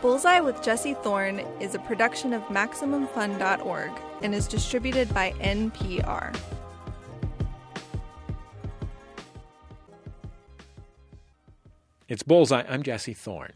[0.00, 3.90] Bullseye with Jesse Thorn is a production of MaximumFun.org
[4.22, 6.38] and is distributed by NPR.
[12.06, 12.62] It's Bullseye.
[12.68, 13.54] I'm Jesse Thorn.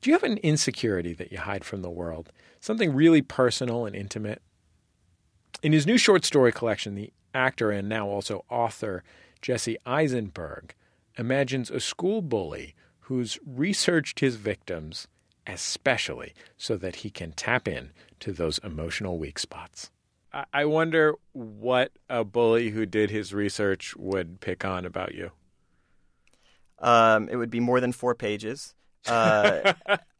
[0.00, 2.32] Do you have an insecurity that you hide from the world?
[2.58, 4.40] Something really personal and intimate?
[5.62, 9.04] In his new short story collection, the actor and now also author
[9.42, 10.74] Jesse Eisenberg
[11.18, 15.08] imagines a school bully who's researched his victims
[15.46, 19.90] especially so that he can tap in to those emotional weak spots.
[20.52, 25.30] I wonder what a bully who did his research would pick on about you.
[26.78, 28.74] Um, it would be more than four pages.
[29.06, 29.74] Uh,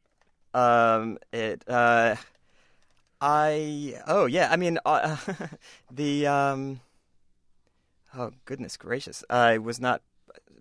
[0.55, 1.65] um, it.
[1.67, 2.17] Uh,
[3.21, 4.01] I.
[4.07, 4.49] Oh yeah.
[4.51, 5.17] I mean, uh,
[5.91, 6.27] the.
[6.27, 6.81] Um,
[8.15, 9.25] oh goodness gracious!
[9.31, 10.03] I was not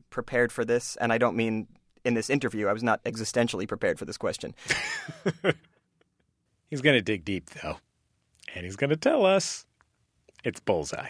[0.10, 1.68] prepared for this, and I don't mean
[2.04, 2.68] in this interview.
[2.68, 4.56] I was not existentially prepared for this question.
[6.70, 7.78] he's going to dig deep, though,
[8.56, 9.66] and he's going to tell us.
[10.44, 11.10] It's Bullseye.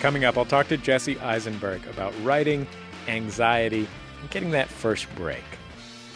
[0.00, 2.68] Coming up, I'll talk to Jesse Eisenberg about writing,
[3.08, 3.88] anxiety,
[4.20, 5.42] and getting that first break.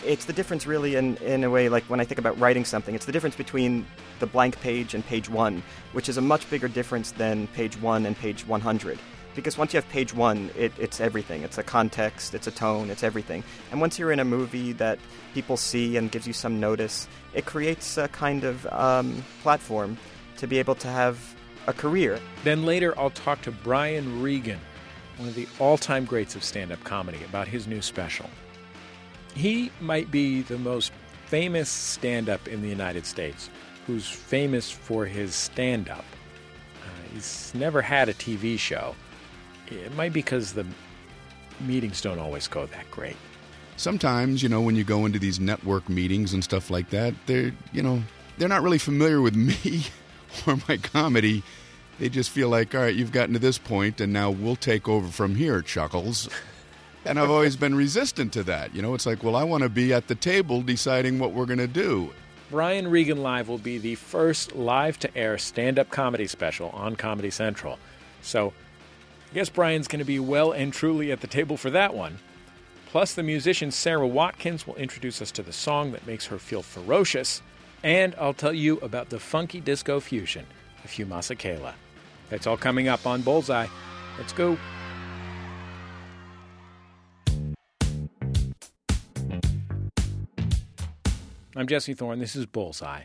[0.04, 2.94] It's the difference, really, in, in a way, like when I think about writing something,
[2.94, 3.86] it's the difference between
[4.18, 8.06] the blank page and page one, which is a much bigger difference than page one
[8.06, 8.98] and page 100.
[9.34, 11.42] Because once you have page one, it, it's everything.
[11.42, 13.44] It's a context, it's a tone, it's everything.
[13.70, 14.98] And once you're in a movie that
[15.34, 19.96] people see and gives you some notice, it creates a kind of um, platform
[20.36, 21.34] to be able to have
[21.66, 22.18] a career.
[22.44, 24.60] Then later, I'll talk to Brian Regan,
[25.16, 28.28] one of the all time greats of stand up comedy, about his new special.
[29.34, 30.92] He might be the most
[31.26, 33.48] famous stand up in the United States
[33.86, 36.04] who's famous for his stand up.
[36.82, 38.94] Uh, he's never had a TV show.
[39.68, 40.66] It might be because the
[41.60, 43.16] meetings don't always go that great.
[43.76, 47.52] Sometimes, you know, when you go into these network meetings and stuff like that, they're,
[47.72, 48.02] you know,
[48.38, 49.34] they're not really familiar with
[49.64, 49.84] me
[50.46, 51.42] or my comedy.
[51.98, 54.88] They just feel like, all right, you've gotten to this point, and now we'll take
[54.88, 56.28] over from here, Chuckles.
[57.04, 58.74] and I've always been resistant to that.
[58.74, 61.46] You know, it's like, well, I want to be at the table deciding what we're
[61.46, 62.12] going to do.
[62.50, 66.96] Brian Regan Live will be the first live to air stand up comedy special on
[66.96, 67.78] Comedy Central.
[68.20, 68.52] So
[69.30, 72.18] I guess Brian's going to be well and truly at the table for that one.
[72.86, 76.60] Plus, the musician Sara Watkins will introduce us to the song that makes her feel
[76.60, 77.40] ferocious.
[77.82, 80.44] And I'll tell you about the funky disco fusion
[80.84, 81.72] of Hugh Masekela.
[82.28, 83.66] That's all coming up on Bullseye.
[84.18, 84.58] Let's go.
[91.54, 92.18] I'm Jesse Thorn.
[92.18, 93.02] This is Bullseye.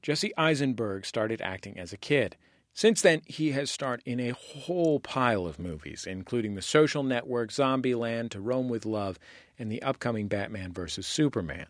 [0.00, 2.36] Jesse Eisenberg started acting as a kid.
[2.72, 7.50] Since then, he has starred in a whole pile of movies, including The Social Network,
[7.50, 9.18] Zombieland, To Rome with Love,
[9.58, 11.06] and the upcoming Batman vs.
[11.06, 11.66] Superman.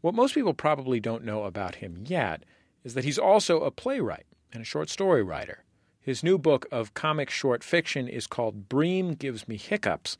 [0.00, 2.42] What most people probably don't know about him yet
[2.82, 5.62] is that he's also a playwright and a short story writer.
[6.00, 10.18] His new book of comic short fiction is called Bream Gives Me Hiccups.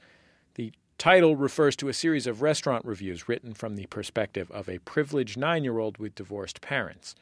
[1.02, 4.78] The title refers to a series of restaurant reviews written from the perspective of a
[4.78, 7.16] privileged nine year old with divorced parents.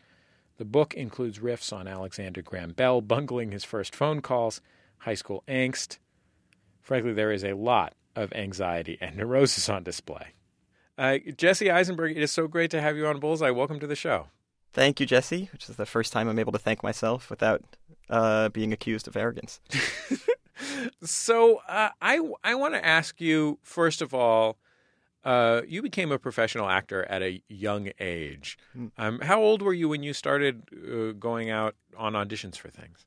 [0.59, 4.61] The book includes riffs on Alexander Graham Bell bungling his first phone calls,
[4.99, 5.97] high school angst.
[6.83, 10.35] Frankly, there is a lot of anxiety and neurosis on display.
[10.99, 13.49] Uh, Jesse Eisenberg, it is so great to have you on Bullseye.
[13.49, 14.27] Welcome to the show.
[14.75, 17.65] Thank you, Jesse, which is the first time I'm able to thank myself without
[18.11, 19.59] uh, being accused of arrogance.
[21.03, 24.57] so uh, I I want to ask you first of all.
[25.23, 28.57] Uh, you became a professional actor at a young age.
[28.73, 28.87] Hmm.
[28.97, 33.05] Um, how old were you when you started uh, going out on auditions for things?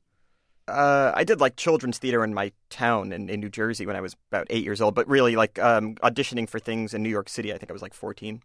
[0.68, 4.00] Uh, I did like children's theater in my town in, in New Jersey when I
[4.00, 7.28] was about eight years old, but really like um, auditioning for things in New York
[7.28, 7.52] City.
[7.52, 8.42] I think I was like fourteen.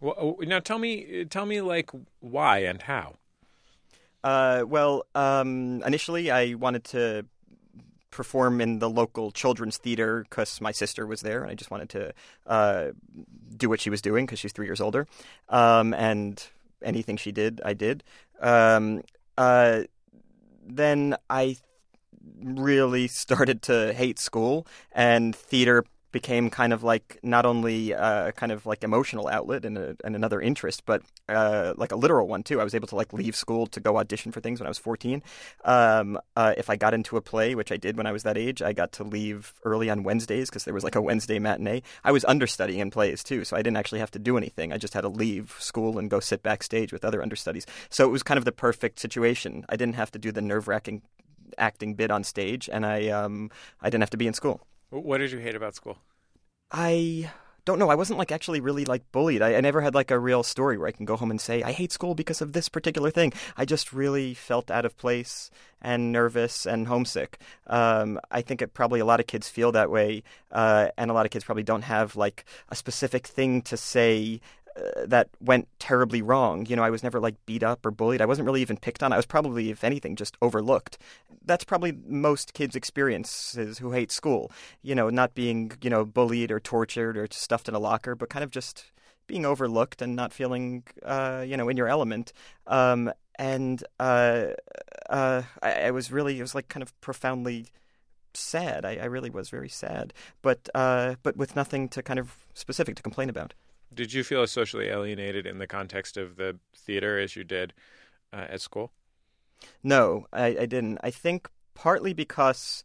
[0.00, 1.90] Well, oh, now tell me, tell me like
[2.20, 3.16] why and how.
[4.24, 7.26] Uh, well, um, initially I wanted to
[8.10, 11.88] perform in the local children's theater because my sister was there, and I just wanted
[11.90, 12.12] to
[12.46, 12.88] uh,
[13.56, 15.06] do what she was doing because she's three years older.
[15.48, 16.42] Um, and
[16.82, 18.02] anything she did, I did.
[18.40, 19.02] Um,
[19.38, 19.82] uh,
[20.66, 21.56] then I
[22.42, 28.52] really started to hate school, and theater became kind of like not only a kind
[28.52, 32.42] of like emotional outlet and, a, and another interest, but uh, like a literal one
[32.42, 32.60] too.
[32.60, 34.78] I was able to like leave school to go audition for things when I was
[34.78, 35.22] 14.
[35.64, 38.36] Um, uh, if I got into a play, which I did when I was that
[38.36, 41.82] age, I got to leave early on Wednesdays because there was like a Wednesday matinee.
[42.04, 44.72] I was understudying in plays too, so I didn't actually have to do anything.
[44.72, 47.66] I just had to leave school and go sit backstage with other understudies.
[47.88, 49.64] So it was kind of the perfect situation.
[49.68, 51.02] I didn't have to do the nerve wracking
[51.58, 54.66] acting bit on stage, and I um, I didn't have to be in school.
[54.90, 55.98] What did you hate about school?
[56.72, 57.30] I
[57.64, 57.90] don't know.
[57.90, 59.42] I wasn't like actually really like bullied.
[59.42, 61.62] I, I, never had like a real story where I can go home and say
[61.62, 63.32] I hate school because of this particular thing.
[63.56, 65.50] I just really felt out of place
[65.80, 67.38] and nervous and homesick.
[67.66, 71.14] Um, I think it probably a lot of kids feel that way, uh, and a
[71.14, 74.40] lot of kids probably don't have like a specific thing to say
[75.06, 76.66] that went terribly wrong.
[76.66, 78.20] You know, I was never like beat up or bullied.
[78.20, 79.12] I wasn't really even picked on.
[79.12, 80.98] I was probably, if anything, just overlooked.
[81.44, 84.50] That's probably most kids' experiences who hate school.
[84.82, 88.30] You know, not being, you know, bullied or tortured or stuffed in a locker, but
[88.30, 88.84] kind of just
[89.26, 92.32] being overlooked and not feeling, uh, you know, in your element.
[92.66, 94.46] Um, and uh,
[95.08, 97.66] uh, I, I was really, it was like kind of profoundly
[98.34, 98.84] sad.
[98.84, 100.12] I, I really was very sad,
[100.42, 103.54] but uh, but with nothing to kind of specific to complain about.
[103.92, 107.72] Did you feel as socially alienated in the context of the theater as you did
[108.32, 108.92] uh, at school?
[109.82, 110.98] No, I, I didn't.
[111.02, 112.84] I think partly because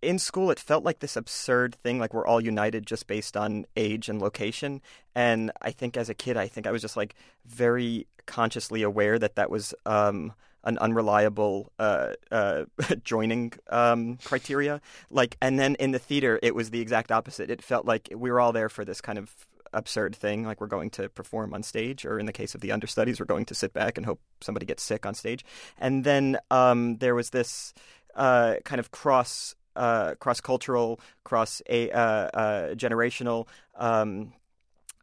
[0.00, 3.66] in school it felt like this absurd thing like we're all united just based on
[3.76, 4.80] age and location
[5.14, 7.14] and i think as a kid i think i was just like
[7.46, 10.32] very consciously aware that that was um,
[10.64, 12.64] an unreliable uh, uh,
[13.02, 17.62] joining um, criteria like and then in the theater it was the exact opposite it
[17.62, 20.90] felt like we were all there for this kind of absurd thing like we're going
[20.90, 23.72] to perform on stage or in the case of the understudies we're going to sit
[23.72, 25.44] back and hope somebody gets sick on stage.
[25.78, 27.74] And then um, there was this
[28.14, 34.32] uh, kind of cross uh, cross cultural cross a uh, uh, generational um,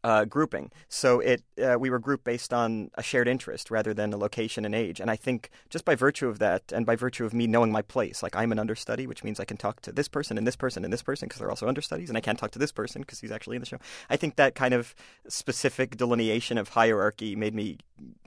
[0.05, 0.71] uh, grouping.
[0.87, 4.63] So it uh, we were grouped based on a shared interest rather than a location
[4.63, 4.99] and age.
[4.99, 7.81] And I think just by virtue of that, and by virtue of me knowing my
[7.81, 10.55] place, like I'm an understudy, which means I can talk to this person and this
[10.55, 13.01] person and this person because they're also understudies, and I can't talk to this person
[13.01, 13.79] because he's actually in the show.
[14.07, 14.93] I think that kind of
[15.27, 17.79] specific delineation of hierarchy made me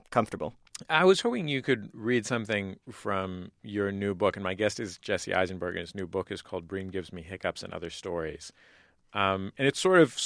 [0.09, 0.55] comfortable.
[0.89, 4.97] I was hoping you could read something from your new book, and my guest is
[4.97, 8.51] Jesse Eisenberg, and his new book is called "Bream Gives Me Hiccups and Other Stories,"
[9.13, 10.19] um, and it's sort of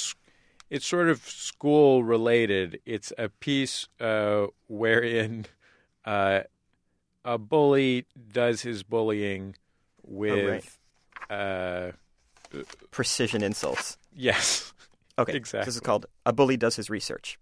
[0.74, 2.80] it's sort of school related.
[2.84, 5.46] It's a piece uh, wherein
[6.04, 6.40] uh,
[7.24, 9.54] a bully does his bullying
[10.02, 10.66] with
[11.30, 11.92] oh, right.
[12.60, 13.96] uh, precision insults.
[14.14, 14.72] Yes.
[15.16, 15.36] Okay.
[15.36, 15.66] Exactly.
[15.66, 17.38] This is called A Bully Does His Research.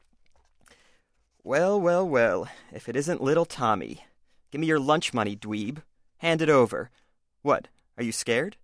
[1.42, 4.04] Well, well, well, if it isn't little Tommy.
[4.50, 5.78] Give me your lunch money, dweeb.
[6.18, 6.90] Hand it over.
[7.40, 7.68] What?
[7.96, 8.58] Are you scared?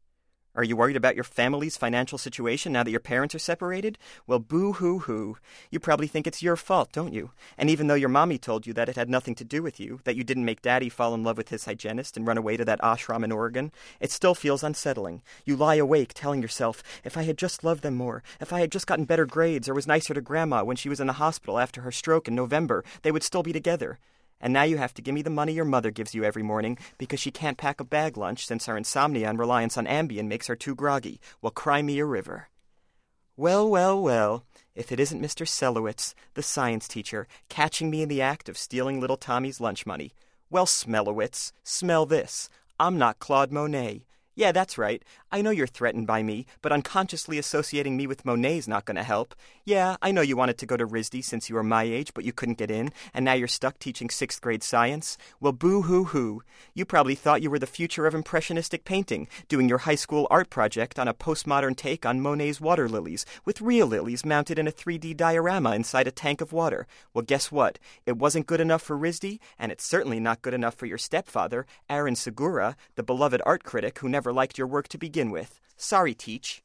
[0.54, 3.96] Are you worried about your family's financial situation now that your parents are separated?
[4.26, 5.36] Well, boo hoo hoo.
[5.70, 7.30] You probably think it's your fault, don't you?
[7.56, 10.00] And even though your mommy told you that it had nothing to do with you,
[10.04, 12.64] that you didn't make daddy fall in love with his hygienist and run away to
[12.64, 15.22] that ashram in Oregon, it still feels unsettling.
[15.44, 18.72] You lie awake telling yourself, if I had just loved them more, if I had
[18.72, 21.58] just gotten better grades or was nicer to grandma when she was in the hospital
[21.58, 23.98] after her stroke in November, they would still be together.
[24.40, 26.78] And now you have to give me the money your mother gives you every morning
[26.96, 30.46] because she can't pack a bag lunch since her insomnia and reliance on Ambien makes
[30.46, 31.20] her too groggy.
[31.42, 32.48] Well, cry me a river.
[33.36, 34.44] Well, well, well,
[34.74, 35.46] if it isn't Mr.
[35.46, 40.12] Selowitz, the science teacher, catching me in the act of stealing little Tommy's lunch money.
[40.50, 42.48] Well, Smellowitz, smell this.
[42.80, 44.06] I'm not Claude Monet.
[44.38, 45.02] Yeah, that's right.
[45.32, 49.02] I know you're threatened by me, but unconsciously associating me with Monet's not going to
[49.02, 49.34] help.
[49.64, 52.24] Yeah, I know you wanted to go to RISD since you were my age, but
[52.24, 55.18] you couldn't get in, and now you're stuck teaching sixth grade science.
[55.40, 56.42] Well, boo hoo hoo.
[56.72, 60.50] You probably thought you were the future of Impressionistic painting, doing your high school art
[60.50, 64.72] project on a postmodern take on Monet's water lilies, with real lilies mounted in a
[64.72, 66.86] 3D diorama inside a tank of water.
[67.12, 67.80] Well, guess what?
[68.06, 71.66] It wasn't good enough for RISD, and it's certainly not good enough for your stepfather,
[71.90, 75.58] Aaron Segura, the beloved art critic who never never liked your work to begin with.
[75.78, 76.62] Sorry, Teach.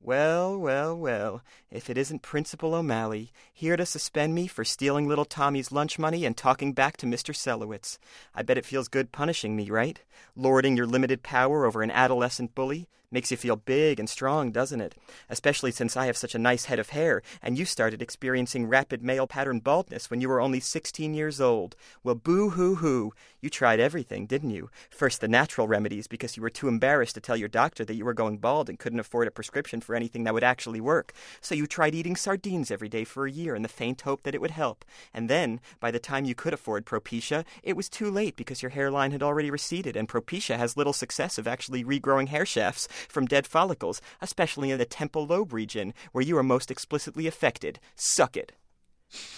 [0.00, 1.40] Well, well, well,
[1.70, 6.24] if it isn't Principal O'Malley, here to suspend me for stealing little Tommy's lunch money
[6.24, 7.32] and talking back to Mr.
[7.32, 7.98] Selowitz.
[8.34, 10.00] I bet it feels good punishing me, right?
[10.34, 14.80] Lording your limited power over an adolescent bully, Makes you feel big and strong, doesn't
[14.80, 14.96] it?
[15.30, 19.04] Especially since I have such a nice head of hair, and you started experiencing rapid
[19.04, 21.76] male pattern baldness when you were only 16 years old.
[22.02, 23.12] Well, boo hoo hoo.
[23.40, 24.68] You tried everything, didn't you?
[24.90, 28.04] First, the natural remedies, because you were too embarrassed to tell your doctor that you
[28.04, 31.12] were going bald and couldn't afford a prescription for anything that would actually work.
[31.40, 34.34] So you tried eating sardines every day for a year in the faint hope that
[34.34, 34.84] it would help.
[35.12, 38.70] And then, by the time you could afford Propecia, it was too late because your
[38.70, 43.26] hairline had already receded, and Propecia has little success of actually regrowing hair shafts from
[43.26, 47.78] dead follicles, especially in the temple lobe region, where you are most explicitly affected.
[47.96, 48.52] Suck it.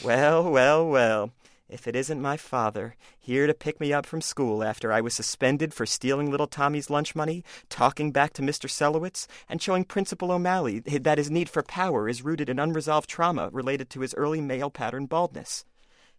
[0.03, 1.33] Well, well, well.
[1.69, 5.15] If it isn't my father, here to pick me up from school after I was
[5.15, 8.71] suspended for stealing little Tommy's lunch money, talking back to Mr.
[8.71, 13.51] Selowitz, and showing Principal O'Malley that his need for power is rooted in unresolved trauma
[13.51, 15.65] related to his early male pattern baldness.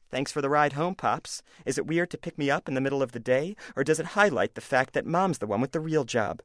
[0.10, 1.42] Thanks for the ride home, Pops.
[1.66, 4.02] Is it weird to pick me up in the middle of the day, or does
[4.02, 6.42] it highlight the fact that Mom's the one with the real job?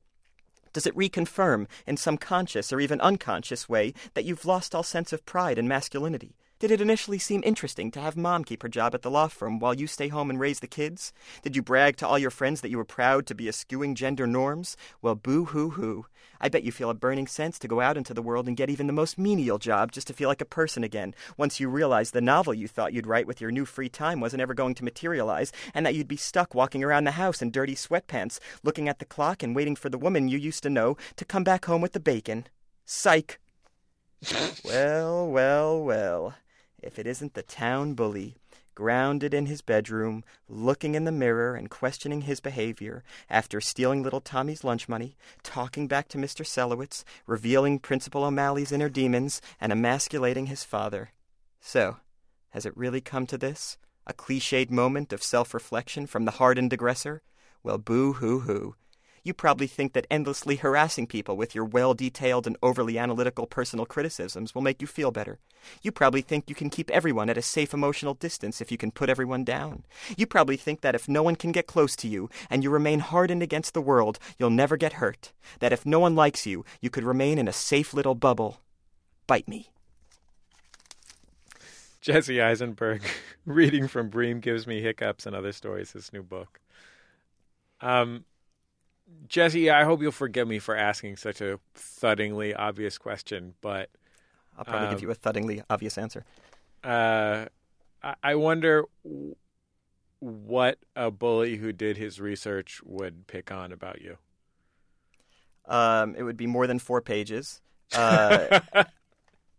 [0.73, 5.13] Does it reconfirm, in some conscious or even unconscious way, that you've lost all sense
[5.13, 6.37] of pride and masculinity?
[6.63, 9.59] Did it initially seem interesting to have mom keep her job at the law firm
[9.59, 11.13] while you stay home and raise the kids?
[11.43, 14.29] Did you brag to all your friends that you were proud to be eschewing gender
[14.29, 14.77] norms?
[15.03, 16.07] Well, boo hoo hoo.
[16.41, 18.71] I bet you feel a burning sense to go out into the world and get
[18.71, 22.13] even the most menial job just to feel like a person again, once you realize
[22.13, 24.85] the novel you thought you'd write with your new free time wasn't ever going to
[24.85, 29.01] materialize, and that you'd be stuck walking around the house in dirty sweatpants, looking at
[29.01, 31.83] the clock and waiting for the woman you used to know to come back home
[31.83, 32.47] with the bacon.
[32.85, 33.41] Psych.
[34.65, 36.35] well, well, well
[36.83, 38.37] if it isn't the town bully,
[38.75, 44.21] grounded in his bedroom, looking in the mirror and questioning his behavior, after stealing little
[44.21, 46.45] Tommy's lunch money, talking back to Mr.
[46.45, 51.11] Selowitz, revealing Principal O'Malley's inner demons, and emasculating his father.
[51.61, 51.99] So,
[52.51, 53.77] has it really come to this?
[54.07, 57.23] A cliched moment of self reflection from the hardened aggressor?
[57.63, 58.75] Well, boo hoo hoo.
[59.25, 63.87] You probably think that endlessly harassing people with your well detailed and overly analytical personal
[63.87, 65.39] criticisms will make you feel better.
[65.81, 68.91] You probably think you can keep everyone at a safe emotional distance if you can
[68.91, 69.85] put everyone down.
[70.17, 72.99] You probably think that if no one can get close to you and you remain
[72.99, 75.33] hardened against the world, you'll never get hurt.
[75.61, 78.61] That if no one likes you, you could remain in a safe little bubble.
[79.29, 79.69] Bite me.
[82.01, 83.03] Jesse Eisenberg,
[83.47, 85.93] reading from Bream gives me hiccups and other stories.
[85.93, 86.59] His new book.
[87.81, 88.25] Um,
[89.29, 93.89] Jesse, I hope you'll forgive me for asking such a thuddingly obvious question, but
[94.59, 96.25] I'll probably um, give you a thuddingly obvious answer.
[96.85, 97.47] Uh,
[98.23, 98.85] I wonder
[100.19, 104.19] what a bully who did his research would pick on about you.
[105.67, 107.61] Um, it would be more than four pages.
[107.95, 108.61] Uh,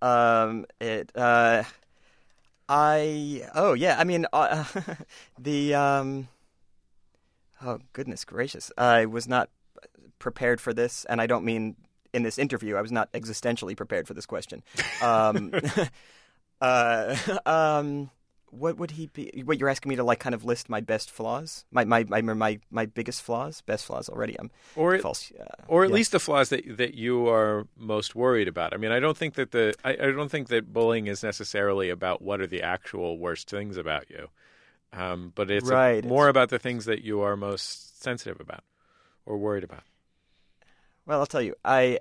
[0.02, 1.12] um, it.
[1.16, 1.62] Uh,
[2.68, 3.48] I.
[3.54, 4.00] Oh yeah.
[4.00, 4.64] I mean, uh,
[5.40, 5.76] the.
[5.76, 6.28] Um,
[7.64, 8.72] Oh, goodness gracious.
[8.78, 9.50] I was not
[10.20, 11.76] prepared for this, and I don't mean
[12.14, 12.76] in this interview.
[12.76, 14.64] I was not existentially prepared for this question.
[15.02, 15.54] Um,
[16.62, 17.16] uh,
[17.46, 18.10] um,
[18.50, 19.44] what would he be?
[19.46, 22.22] What you're asking me to like kind of list my best flaws, my my my
[22.22, 24.40] my, my biggest flaws, best flaws already.
[24.40, 25.96] I'm or false, uh, or at yeah.
[25.96, 28.74] least the flaws that that you are most worried about.
[28.74, 31.90] I mean, I don't think that the I, I don't think that bullying is necessarily
[31.90, 34.30] about what are the actual worst things about you.
[34.94, 36.04] Um, but it's right.
[36.04, 38.64] a, more about the things that you are most sensitive about
[39.26, 39.84] or worried about.
[41.06, 42.00] Well, I'll tell you, I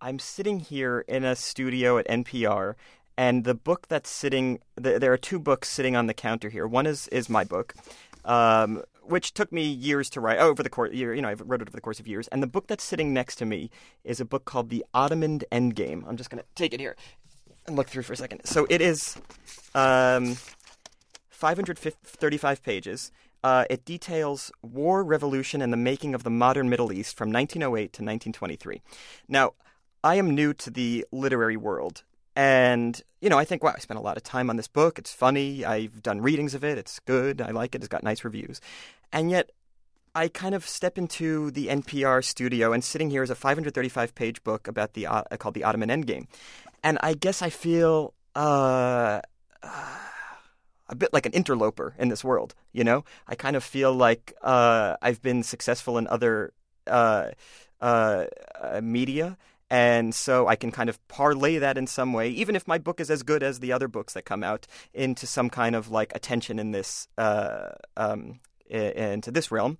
[0.00, 2.74] I'm sitting here in a studio at NPR,
[3.16, 6.66] and the book that's sitting the, there are two books sitting on the counter here.
[6.66, 7.74] One is is my book,
[8.24, 10.38] um, which took me years to write.
[10.38, 12.28] Over the course, you know, I wrote it over the course of years.
[12.28, 13.70] And the book that's sitting next to me
[14.04, 16.04] is a book called The Ottoman Endgame.
[16.06, 16.96] I'm just going to take it here
[17.66, 18.44] and look through for a second.
[18.44, 19.16] So it is.
[19.74, 20.36] Um,
[21.42, 23.10] 535 pages.
[23.42, 27.92] Uh, it details war, revolution, and the making of the modern Middle East from 1908
[27.94, 28.80] to 1923.
[29.26, 29.54] Now,
[30.04, 32.04] I am new to the literary world.
[32.36, 35.00] And, you know, I think, wow, I spent a lot of time on this book.
[35.00, 35.64] It's funny.
[35.64, 36.78] I've done readings of it.
[36.78, 37.40] It's good.
[37.40, 37.78] I like it.
[37.78, 38.60] It's got nice reviews.
[39.12, 39.50] And yet,
[40.14, 44.44] I kind of step into the NPR studio, and sitting here is a 535 page
[44.44, 46.28] book about the uh, called The Ottoman Endgame.
[46.84, 48.14] And I guess I feel.
[48.36, 49.22] Uh,
[49.64, 49.98] uh,
[50.92, 52.54] a bit like an interloper in this world.
[52.72, 56.52] You know, I kind of feel like uh, I've been successful in other
[56.86, 57.30] uh,
[57.80, 58.26] uh,
[58.60, 59.38] uh, media.
[59.70, 63.00] And so I can kind of parlay that in some way, even if my book
[63.00, 66.14] is as good as the other books that come out, into some kind of like
[66.14, 69.78] attention in this, uh, um, into this realm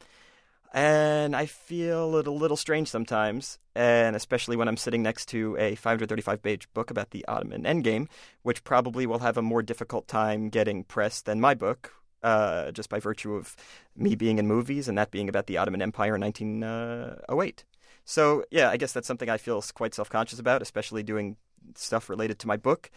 [0.72, 5.54] and I feel it a little strange sometimes, and especially when I'm sitting next to
[5.58, 8.08] a 535 page book about the Ottoman Endgame,
[8.42, 12.88] which probably will have a more difficult time getting press than my book, uh, just
[12.88, 13.54] by virtue of
[13.94, 17.64] me being in movies and that being about the Ottoman Empire in 1908.
[18.04, 21.36] So, yeah, I guess that's something I feel quite self conscious about, especially doing
[21.76, 22.90] stuff related to my book.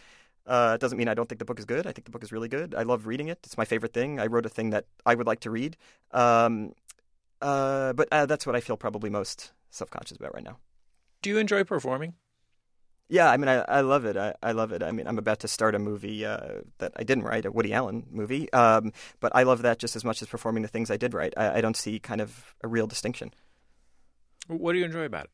[0.46, 1.86] Uh, it doesn't mean I don't think the book is good.
[1.86, 2.74] I think the book is really good.
[2.74, 3.40] I love reading it.
[3.44, 4.20] It's my favorite thing.
[4.20, 5.76] I wrote a thing that I would like to read.
[6.12, 6.72] Um,
[7.40, 10.58] uh, but uh, that's what I feel probably most self conscious about right now.
[11.22, 12.14] Do you enjoy performing?
[13.08, 14.16] Yeah, I mean, I, I love it.
[14.16, 14.82] I, I love it.
[14.82, 17.72] I mean, I'm about to start a movie uh, that I didn't write, a Woody
[17.72, 18.52] Allen movie.
[18.52, 21.32] Um, but I love that just as much as performing the things I did write.
[21.36, 23.32] I, I don't see kind of a real distinction.
[24.48, 25.30] What do you enjoy about it?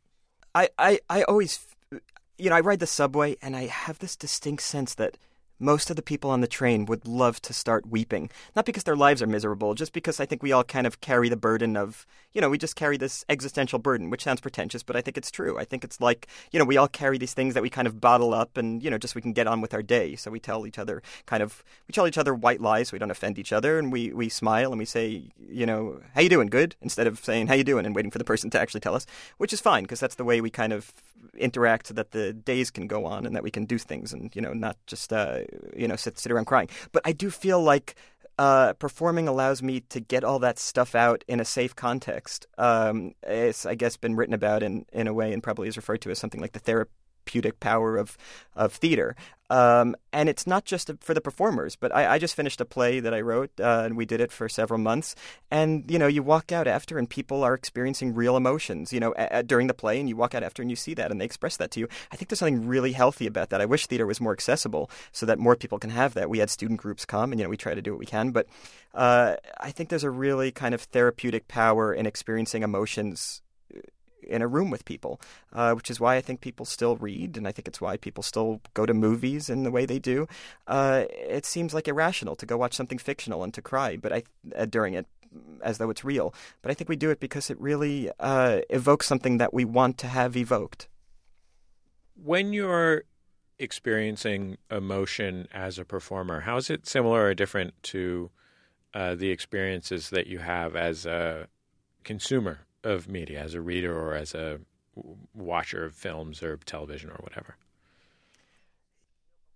[0.54, 1.66] I, I, I always,
[2.36, 5.16] you know, I ride the subway and I have this distinct sense that
[5.62, 8.30] most of the people on the train would love to start weeping.
[8.56, 11.28] Not because their lives are miserable, just because I think we all kind of carry
[11.28, 14.96] the burden of, you know, we just carry this existential burden, which sounds pretentious, but
[14.96, 15.58] I think it's true.
[15.58, 18.00] I think it's like, you know, we all carry these things that we kind of
[18.00, 20.16] bottle up and, you know, just we can get on with our day.
[20.16, 22.98] So we tell each other kind of, we tell each other white lies so we
[22.98, 26.28] don't offend each other and we, we smile and we say, you know, how you
[26.28, 26.48] doing?
[26.48, 26.74] Good?
[26.80, 27.82] Instead of saying, how you doing?
[27.86, 29.06] and waiting for the person to actually tell us,
[29.38, 30.92] which is fine because that's the way we kind of
[31.36, 34.34] interact so that the days can go on and that we can do things and,
[34.34, 35.40] you know, not just, uh,
[35.76, 36.68] you know, sit, sit around crying.
[36.92, 37.94] But I do feel like
[38.38, 42.46] uh, performing allows me to get all that stuff out in a safe context.
[42.58, 46.00] Um, it's, I guess, been written about in, in a way and probably is referred
[46.02, 46.58] to as something like the
[47.22, 48.16] therapeutic power of,
[48.54, 49.16] of theater.
[49.50, 53.00] Um, and it's not just for the performers, but I, I just finished a play
[53.00, 55.14] that I wrote, uh, and we did it for several months.
[55.50, 58.94] And you know, you walk out after, and people are experiencing real emotions.
[58.94, 60.94] You know, a, a, during the play, and you walk out after, and you see
[60.94, 61.88] that, and they express that to you.
[62.10, 63.60] I think there's something really healthy about that.
[63.60, 66.30] I wish theater was more accessible so that more people can have that.
[66.30, 68.30] We had student groups come, and you know, we try to do what we can,
[68.30, 68.46] but
[68.94, 73.42] uh, I think there's a really kind of therapeutic power in experiencing emotions
[74.24, 75.20] in a room with people,
[75.52, 78.22] uh, which is why I think people still read, and I think it's why people
[78.22, 80.26] still go to movies in the way they do.
[80.66, 84.22] Uh, it seems like irrational to go watch something fictional and to cry, but I
[84.56, 85.06] uh, during it
[85.62, 86.34] as though it's real.
[86.60, 89.98] But I think we do it because it really uh, evokes something that we want
[89.98, 90.88] to have evoked.
[92.22, 93.04] When you're
[93.58, 98.30] experiencing emotion as a performer, how is it similar or different to
[98.94, 101.48] uh, the experiences that you have as a
[102.04, 104.60] consumer of media as a reader or as a
[105.34, 107.56] watcher of films or television or whatever?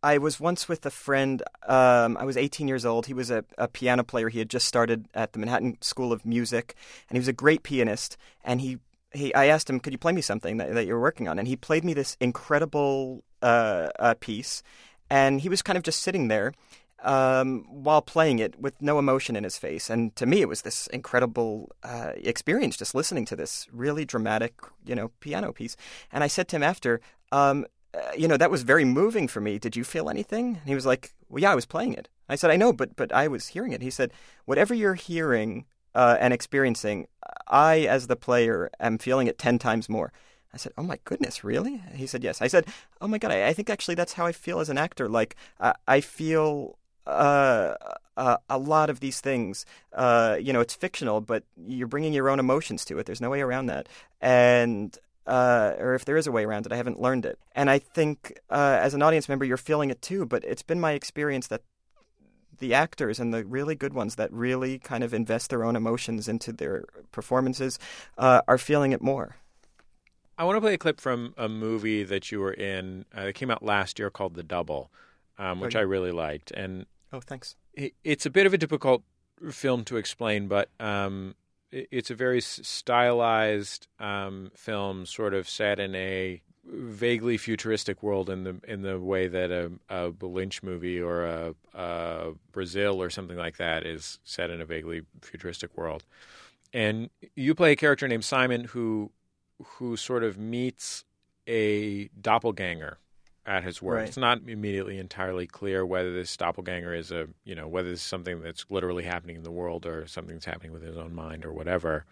[0.03, 1.43] I was once with a friend.
[1.67, 3.07] Um, I was 18 years old.
[3.07, 4.29] He was a, a, piano player.
[4.29, 6.77] He had just started at the Manhattan School of Music,
[7.09, 8.17] and he was a great pianist.
[8.45, 8.79] And he,
[9.13, 11.49] he I asked him, "Could you play me something that, that you're working on?" And
[11.49, 14.63] he played me this incredible uh, uh, piece.
[15.11, 16.53] And he was kind of just sitting there,
[17.03, 19.91] um, while playing it with no emotion in his face.
[19.91, 24.55] And to me, it was this incredible uh, experience just listening to this really dramatic,
[24.85, 25.77] you know, piano piece.
[26.13, 27.01] And I said to him after,
[27.33, 29.59] um, uh, you know, that was very moving for me.
[29.59, 30.57] Did you feel anything?
[30.57, 32.09] And he was like, well, yeah, I was playing it.
[32.29, 33.83] I said, I know, but but I was hearing it.
[33.83, 34.13] He said,
[34.47, 37.07] whatever you're hearing uh, and experiencing,
[37.47, 40.13] I, as the player, am feeling it ten times more.
[40.53, 42.67] I said, "Oh my goodness, really?" He said, "Yes." I said,
[43.01, 45.09] "Oh my god, I, I think actually that's how I feel as an actor.
[45.09, 47.75] Like uh, I feel uh,
[48.17, 49.67] uh, a lot of these things.
[49.93, 53.07] Uh, you know, it's fictional, but you're bringing your own emotions to it.
[53.07, 53.89] There's no way around that.
[54.21, 57.39] And uh, or if there is a way around it, I haven't learned it.
[57.55, 60.25] And I think uh, as an audience member, you're feeling it too.
[60.25, 61.63] But it's been my experience that
[62.59, 66.29] the actors and the really good ones that really kind of invest their own emotions
[66.29, 67.79] into their performances
[68.17, 69.37] uh, are feeling it more.
[70.39, 73.05] I want to play a clip from a movie that you were in.
[73.17, 74.91] Uh, it came out last year called The Double,
[75.39, 76.51] um, which I really liked.
[76.51, 77.57] And Oh, thanks.
[78.05, 79.03] It's a bit of a difficult
[79.51, 81.35] film to explain, but um,
[81.71, 88.43] it's a very stylized um, film, sort of set in a vaguely futuristic world in
[88.43, 93.37] the in the way that a, a Lynch movie or a, a, Brazil or something
[93.37, 96.05] like that is set in a vaguely futuristic world.
[96.73, 99.13] And you play a character named Simon who
[99.63, 101.05] who sort of meets
[101.47, 102.99] a doppelganger
[103.47, 103.99] at his work.
[103.99, 104.09] Right.
[104.09, 108.07] It's not immediately entirely clear whether this doppelganger is a, you know, whether this is
[108.07, 111.45] something that's literally happening in the world or something that's happening with his own mind
[111.45, 112.05] or whatever.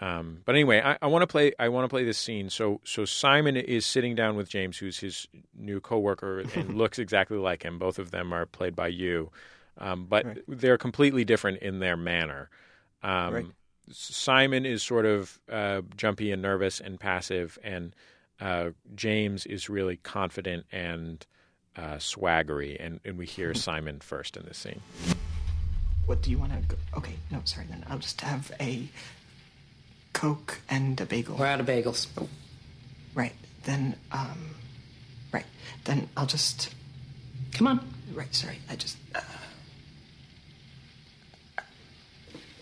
[0.00, 1.52] Um, but anyway, I, I want to play.
[1.58, 2.48] I want to play this scene.
[2.48, 7.36] So, so Simon is sitting down with James, who's his new coworker, and looks exactly
[7.36, 7.78] like him.
[7.78, 9.30] Both of them are played by you,
[9.76, 10.38] um, but right.
[10.48, 12.48] they're completely different in their manner.
[13.02, 13.46] Um, right.
[13.92, 17.94] Simon is sort of uh, jumpy and nervous and passive, and
[18.40, 21.26] uh, James is really confident and
[21.76, 24.80] uh, swaggery, and, and we hear Simon first in this scene.
[26.06, 26.76] What do you want to go?
[26.96, 28.88] Okay, no, sorry, then I'll just have a
[30.12, 31.36] Coke and a bagel.
[31.36, 32.08] We're out of bagels.
[32.18, 32.28] Oh.
[33.14, 33.32] Right,
[33.64, 34.54] then, um,
[35.32, 35.46] right,
[35.84, 36.74] then I'll just.
[37.52, 37.80] Come on.
[38.12, 38.96] Right, sorry, I just.
[39.14, 39.20] Uh,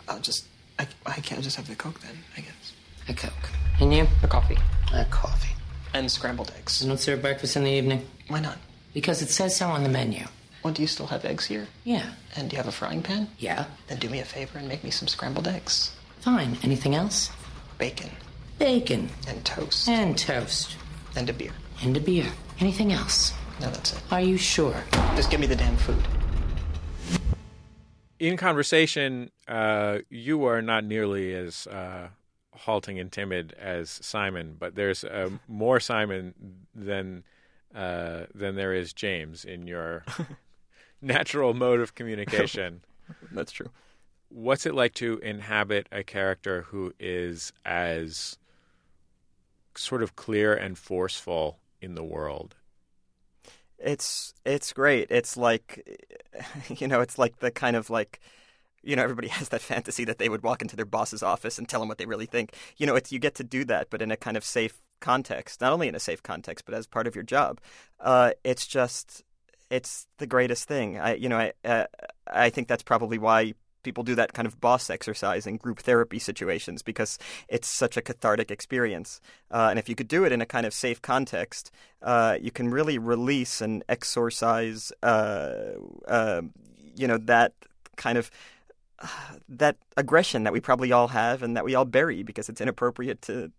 [0.09, 0.47] I'll just.
[0.79, 2.73] I, I can't just have the Coke then, I guess.
[3.09, 3.51] A Coke.
[3.81, 4.07] And you?
[4.23, 4.59] A coffee.
[4.93, 5.58] A coffee
[5.95, 6.83] and scrambled eggs.
[6.83, 8.07] You don't serve breakfast in the evening?
[8.29, 8.59] Why not?
[8.95, 10.25] Because it says so on the menu.
[10.63, 11.69] Well, do you still have eggs here?
[11.85, 12.11] Yeah.
[12.37, 13.29] And do you have a frying pan?
[13.39, 13.67] Yeah.
[13.87, 15.95] Then do me a favor and make me some scrambled eggs.
[16.21, 16.59] Fine.
[16.63, 17.31] Anything else?
[17.79, 18.11] Bacon.
[18.59, 19.09] Bacon.
[19.29, 19.89] And toast.
[19.89, 20.77] And toast.
[21.17, 21.53] And a beer.
[21.83, 22.27] And a beer.
[22.61, 23.33] Anything else?
[23.61, 24.03] No, that's it.
[24.11, 24.75] Are you sure?
[25.15, 26.03] Just give me the damn food.
[28.19, 32.09] In conversation, uh, you are not nearly as uh,
[32.59, 36.35] halting and timid as Simon, but there's uh, more Simon
[36.75, 37.25] than
[37.75, 40.05] uh, than there is James in your
[41.03, 42.81] natural mode of communication.
[43.33, 43.71] That's true.
[44.31, 48.37] What's it like to inhabit a character who is as
[49.75, 52.57] sort of clear and forceful in the world?
[53.79, 55.11] It's it's great.
[55.11, 55.99] It's like
[56.69, 58.21] you know, it's like the kind of like
[58.83, 61.69] you know, everybody has that fantasy that they would walk into their boss's office and
[61.69, 62.55] tell them what they really think.
[62.77, 65.61] You know, it's you get to do that, but in a kind of safe context.
[65.61, 67.61] Not only in a safe context, but as part of your job.
[68.01, 69.23] Uh, it's just
[69.71, 70.99] it's the greatest thing.
[70.99, 71.85] I you know I uh,
[72.27, 76.19] I think that's probably why people do that kind of boss exercise in group therapy
[76.19, 79.21] situations because it's such a cathartic experience.
[79.51, 81.71] Uh, and if you could do it in a kind of safe context,
[82.03, 85.73] uh, you can really release and exorcise, uh,
[86.07, 86.43] uh
[86.97, 87.53] you know, that
[87.97, 88.31] kind of
[89.49, 93.23] that aggression that we probably all have and that we all bury because it's inappropriate
[93.23, 93.53] to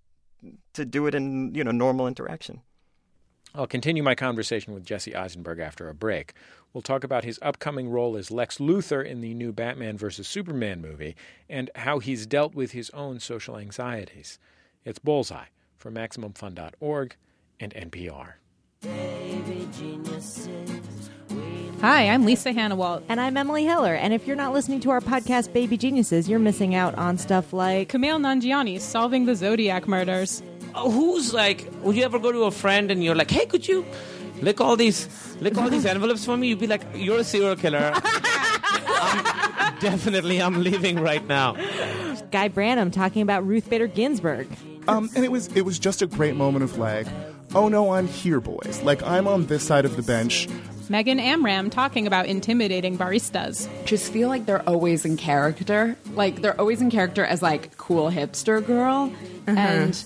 [0.74, 2.62] to do it in you know normal interaction.
[3.56, 6.34] I'll continue my conversation with Jesse Eisenberg after a break.
[6.72, 10.28] We'll talk about his upcoming role as Lex Luthor in the new Batman vs.
[10.28, 11.16] Superman movie
[11.50, 14.38] and how he's dealt with his own social anxieties.
[14.86, 15.48] It's Bullseye
[15.78, 17.16] for MaximumFun.org
[17.60, 18.34] and NPR.
[21.82, 23.04] Hi, I'm Lisa Hanawalt.
[23.08, 23.94] And I'm Emily Heller.
[23.96, 27.54] And if you're not listening to our podcast, Baby Geniuses, you're missing out on stuff
[27.54, 30.44] like Kumail Nanjiani solving the Zodiac murders.
[30.76, 33.66] Uh, who's like, would you ever go to a friend and you're like, hey, could
[33.66, 33.86] you
[34.42, 35.08] lick all these
[35.40, 36.50] lick all these envelopes for me?
[36.50, 37.94] You'd be like, you're a serial killer.
[38.04, 41.54] I'm, definitely, I'm leaving right now.
[42.32, 44.50] Guy Branum talking about Ruth Bader Ginsburg.
[44.90, 47.08] Um, and it was it was just a great moment of like,
[47.56, 48.82] oh no, I'm here, boys.
[48.84, 50.50] Like I'm on this side of the bench.
[50.90, 53.68] Megan Amram talking about intimidating baristas.
[53.86, 55.96] Just feel like they're always in character.
[56.14, 59.12] Like they're always in character as like cool hipster girl.
[59.46, 59.58] Mhm.
[59.58, 60.04] And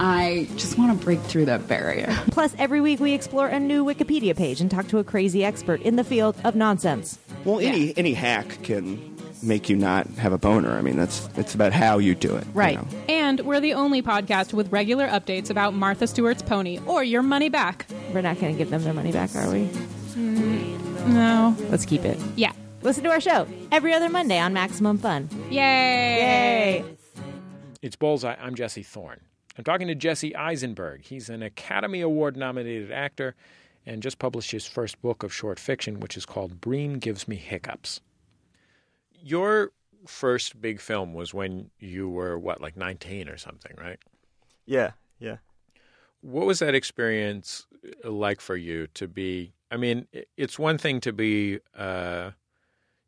[0.00, 2.06] I just want to break through that barrier.
[2.32, 5.80] Plus, every week we explore a new Wikipedia page and talk to a crazy expert
[5.82, 7.18] in the field of nonsense.
[7.44, 10.72] Well, any any hack can make you not have a boner.
[10.76, 12.44] I mean, that's it's about how you do it.
[12.44, 12.76] you Right.
[12.76, 12.98] know.
[13.08, 17.50] And we're the only podcast with regular updates about Martha Stewart's pony or your money
[17.50, 17.86] back.
[18.12, 19.68] We're not going to give them their money back, are we?
[20.16, 21.56] No.
[21.70, 22.18] Let's keep it.
[22.36, 22.52] Yeah.
[22.82, 25.28] Listen to our show every other Monday on Maximum Fun.
[25.50, 25.56] Yay!
[26.82, 26.84] Yay!
[27.82, 28.36] It's Bullseye.
[28.40, 29.20] I'm Jesse Thorn.
[29.56, 31.04] I'm talking to Jesse Eisenberg.
[31.04, 33.34] He's an Academy Award nominated actor
[33.86, 37.36] and just published his first book of short fiction, which is called Bream Gives Me
[37.36, 38.00] Hiccups.
[39.22, 39.70] Your
[40.06, 43.98] first big film was when you were, what, like 19 or something, right?
[44.66, 45.03] Yeah, yeah.
[46.24, 47.66] What was that experience
[48.02, 49.52] like for you to be?
[49.70, 50.06] I mean,
[50.38, 52.30] it's one thing to be, uh,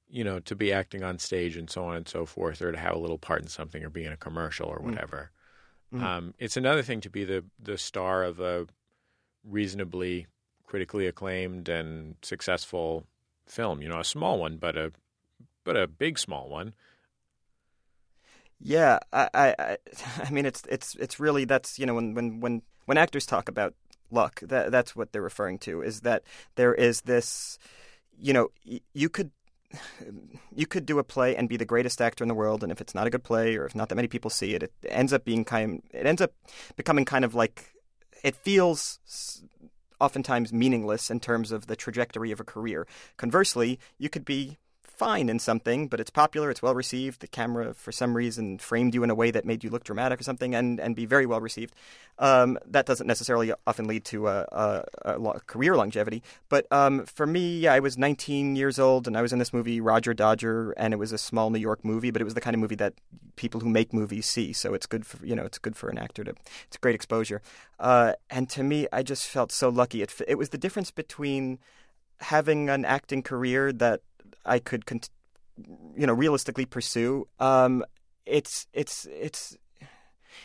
[0.08, 2.78] you know, to be acting on stage and so on and so forth, or to
[2.78, 4.84] have a little part in something, or be in a commercial or Mm.
[4.84, 5.30] whatever.
[5.92, 6.02] Mhm.
[6.04, 8.66] Um, it's another thing to be the the star of a
[9.44, 10.26] reasonably
[10.66, 13.06] critically acclaimed and successful
[13.46, 13.82] film.
[13.82, 14.92] You know, a small one, but a
[15.64, 16.74] but a big small one.
[18.58, 19.78] Yeah, I, I, I-
[20.24, 23.48] I mean, it's it's it's really that's you know when when when when actors talk
[23.48, 23.74] about
[24.10, 26.22] luck, that that's what they're referring to is that
[26.54, 27.58] there is this,
[28.18, 29.30] you know, y- you could
[30.54, 32.80] you could do a play and be the greatest actor in the world, and if
[32.80, 35.12] it's not a good play or if not that many people see it, it ends
[35.12, 35.82] up being kind.
[35.92, 36.32] It ends up
[36.76, 37.72] becoming kind of like
[38.22, 38.98] it feels
[40.00, 42.86] oftentimes meaningless in terms of the trajectory of a career.
[43.16, 44.58] Conversely, you could be
[44.96, 47.20] fine in something, but it's popular, it's well received.
[47.20, 50.20] The camera, for some reason, framed you in a way that made you look dramatic
[50.20, 51.74] or something, and, and be very well received.
[52.18, 54.46] Um, that doesn't necessarily often lead to a,
[55.04, 56.22] a, a career longevity.
[56.48, 59.80] But um, for me, I was 19 years old, and I was in this movie
[59.80, 62.54] Roger Dodger, and it was a small New York movie, but it was the kind
[62.54, 62.94] of movie that
[63.36, 64.52] people who make movies see.
[64.52, 66.34] So it's good for you know, it's good for an actor to.
[66.66, 67.42] It's great exposure.
[67.78, 70.02] Uh, and to me, I just felt so lucky.
[70.02, 71.58] It it was the difference between
[72.20, 74.00] having an acting career that
[74.46, 74.84] I could,
[75.96, 77.28] you know, realistically pursue.
[77.38, 77.84] Um,
[78.24, 79.56] it's it's it's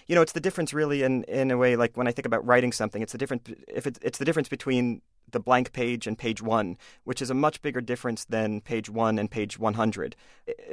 [0.08, 2.46] you know, it's the difference really in in a way like when I think about
[2.46, 6.18] writing something, it's the difference if it's it's the difference between the blank page and
[6.18, 10.16] page 1, which is a much bigger difference than page 1 and page 100.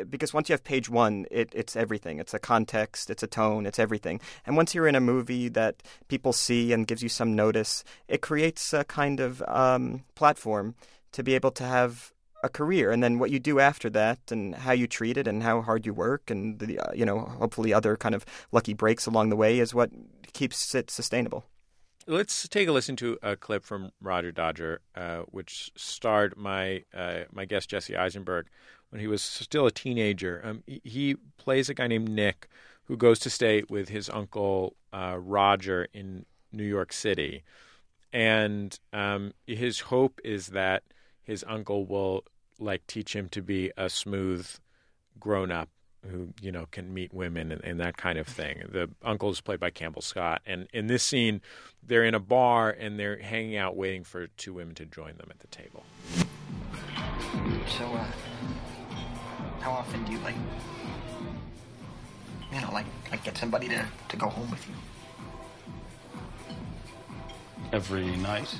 [0.08, 2.18] Because once you have page 1, it, it's everything.
[2.18, 4.20] It's a context, it's a tone, it's everything.
[4.46, 8.20] And once you're in a movie that people see and gives you some notice, it
[8.20, 10.74] creates a kind of um, platform
[11.12, 14.54] to be able to have a career and then what you do after that and
[14.54, 17.74] how you treat it and how hard you work and the uh, you know hopefully
[17.74, 19.90] other kind of lucky breaks along the way is what
[20.32, 21.44] keeps it sustainable
[22.10, 27.24] Let's take a listen to a clip from Roger Dodger, uh, which starred my uh,
[27.30, 28.46] my guest Jesse Eisenberg
[28.88, 30.40] when he was still a teenager.
[30.42, 32.48] Um, he, plays a guy named Nick
[32.84, 37.42] who goes to stay with his uncle uh, Roger in New York City,
[38.10, 40.84] and um, his hope is that
[41.28, 42.24] his uncle will
[42.58, 44.48] like teach him to be a smooth
[45.20, 45.68] grown up
[46.10, 48.62] who you know can meet women and, and that kind of thing.
[48.72, 51.42] The uncle is played by Campbell Scott, and in this scene,
[51.86, 55.28] they're in a bar and they're hanging out waiting for two women to join them
[55.30, 55.84] at the table.
[57.76, 58.06] So, uh,
[59.60, 60.34] how often do you like,
[62.52, 64.74] you know, like, like get somebody to, to go home with you?
[67.72, 68.54] Every night.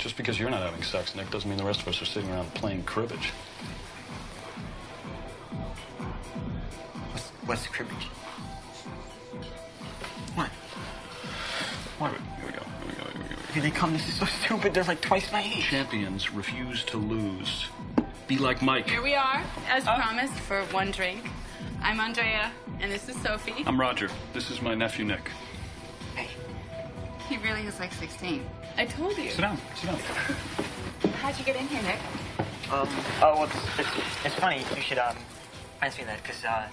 [0.00, 2.30] Just because you're not having sex, Nick, doesn't mean the rest of us are sitting
[2.30, 3.32] around playing cribbage.
[7.10, 8.04] What's, what's cribbage?
[10.34, 10.48] What?
[11.98, 12.12] What?
[12.12, 12.62] Here we go.
[12.62, 13.10] Here we go.
[13.10, 13.52] Here we go.
[13.52, 13.92] Here they come.
[13.92, 14.72] This is so stupid.
[14.72, 15.64] They're like twice my age.
[15.64, 17.66] Champions refuse to lose.
[18.26, 18.88] Be like Mike.
[18.88, 21.28] Here we are, as promised, for one drink.
[21.82, 23.64] I'm Andrea, and this is Sophie.
[23.66, 24.08] I'm Roger.
[24.32, 25.30] This is my nephew, Nick.
[26.14, 26.28] Hey.
[27.28, 28.46] He really is like 16.
[28.80, 29.28] I told you.
[29.28, 29.58] Sit down.
[29.76, 29.98] Sit down.
[31.20, 31.98] How'd you get in here, Nick?
[32.72, 32.88] Um.
[33.20, 33.88] Oh, well, it's, it's,
[34.24, 34.64] it's funny.
[34.74, 35.18] You should um
[35.82, 36.66] answer that because uh,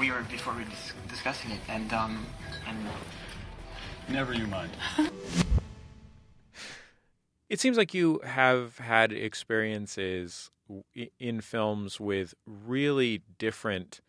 [0.00, 2.26] we were before we were dis- discussing it, and um
[2.66, 2.76] and
[4.08, 4.72] Never you mind.
[7.48, 10.50] It seems like you have had experiences
[11.18, 14.02] in films with really different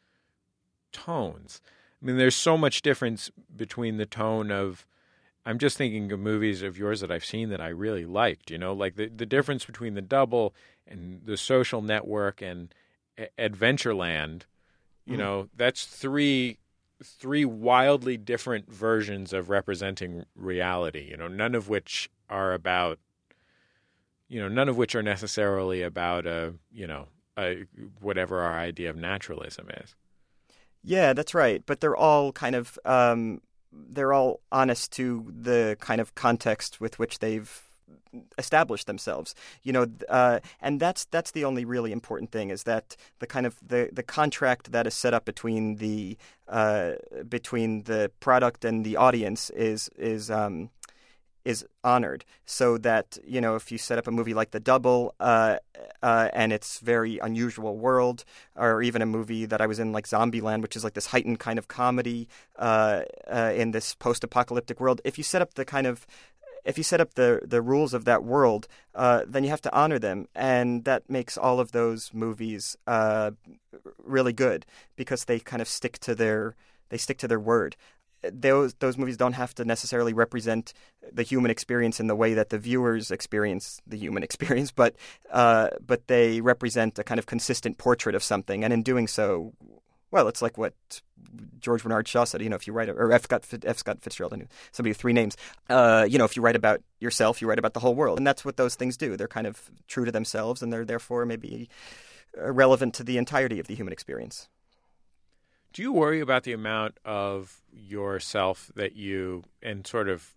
[0.92, 1.62] tones.
[2.02, 4.86] I mean, there's so much difference between the tone of.
[5.46, 8.52] I'm just thinking of movies of yours that I've seen that I really liked.
[8.52, 10.54] You know, like the the difference between the Double
[10.88, 12.74] and the Social Network and
[13.18, 14.44] A- Adventureland.
[15.06, 15.20] You Mhm.
[15.20, 16.58] know, that's three
[17.04, 21.08] three wildly different versions of representing reality.
[21.10, 23.00] You know, none of which are about
[24.28, 27.66] you know, none of which are necessarily about a, you know, a,
[28.00, 29.96] whatever our idea of naturalism is.
[30.84, 31.64] Yeah, that's right.
[31.66, 33.42] But they're all kind of um,
[33.72, 37.70] they're all honest to the kind of context with which they've
[38.38, 39.36] established themselves.
[39.64, 43.46] You know, uh, and that's that's the only really important thing is that the kind
[43.46, 46.94] of the, the contract that is set up between the uh,
[47.28, 50.70] between the product and the audience is is um,
[51.50, 55.16] is honored so that you know if you set up a movie like the double
[55.20, 55.58] uh,
[56.04, 58.24] uh, and it's very unusual world
[58.56, 61.40] or even a movie that i was in like zombieland which is like this heightened
[61.40, 65.88] kind of comedy uh, uh, in this post-apocalyptic world if you set up the kind
[65.88, 66.06] of
[66.66, 69.74] if you set up the the rules of that world, uh, then you have to
[69.74, 73.32] honor them, and that makes all of those movies uh,
[74.04, 74.66] really good
[74.98, 76.56] because they kind of stick to their
[76.90, 77.76] they stick to their word.
[78.22, 80.74] Those those movies don't have to necessarily represent
[81.12, 84.96] the human experience in the way that the viewers experience the human experience, but
[85.32, 89.54] uh, but they represent a kind of consistent portrait of something, and in doing so,
[90.12, 90.74] well, it's like what
[91.60, 92.42] George Bernard Shaw said.
[92.42, 93.24] You know, if you write, or F.
[93.24, 93.78] Scott, F.
[93.78, 95.38] Scott Fitzgerald, knew somebody with three names.
[95.70, 98.28] Uh, you know, if you write about yourself, you write about the whole world, and
[98.28, 99.16] that's what those things do.
[99.16, 101.70] They're kind of true to themselves, and they're therefore maybe
[102.36, 104.50] relevant to the entirety of the human experience.
[105.74, 110.34] Do you worry about the amount of yourself that you and sort of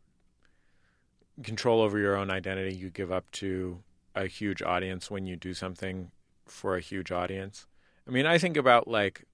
[1.43, 3.83] control over your own identity you give up to
[4.15, 6.11] a huge audience when you do something
[6.47, 7.67] for a huge audience?
[8.07, 9.25] I mean, I think about like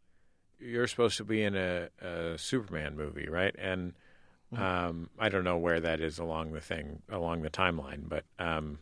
[0.60, 3.54] you're supposed to be in a, a Superman movie, right?
[3.58, 3.94] And
[4.56, 8.78] um, I don't know where that is along the thing, along the timeline, but um,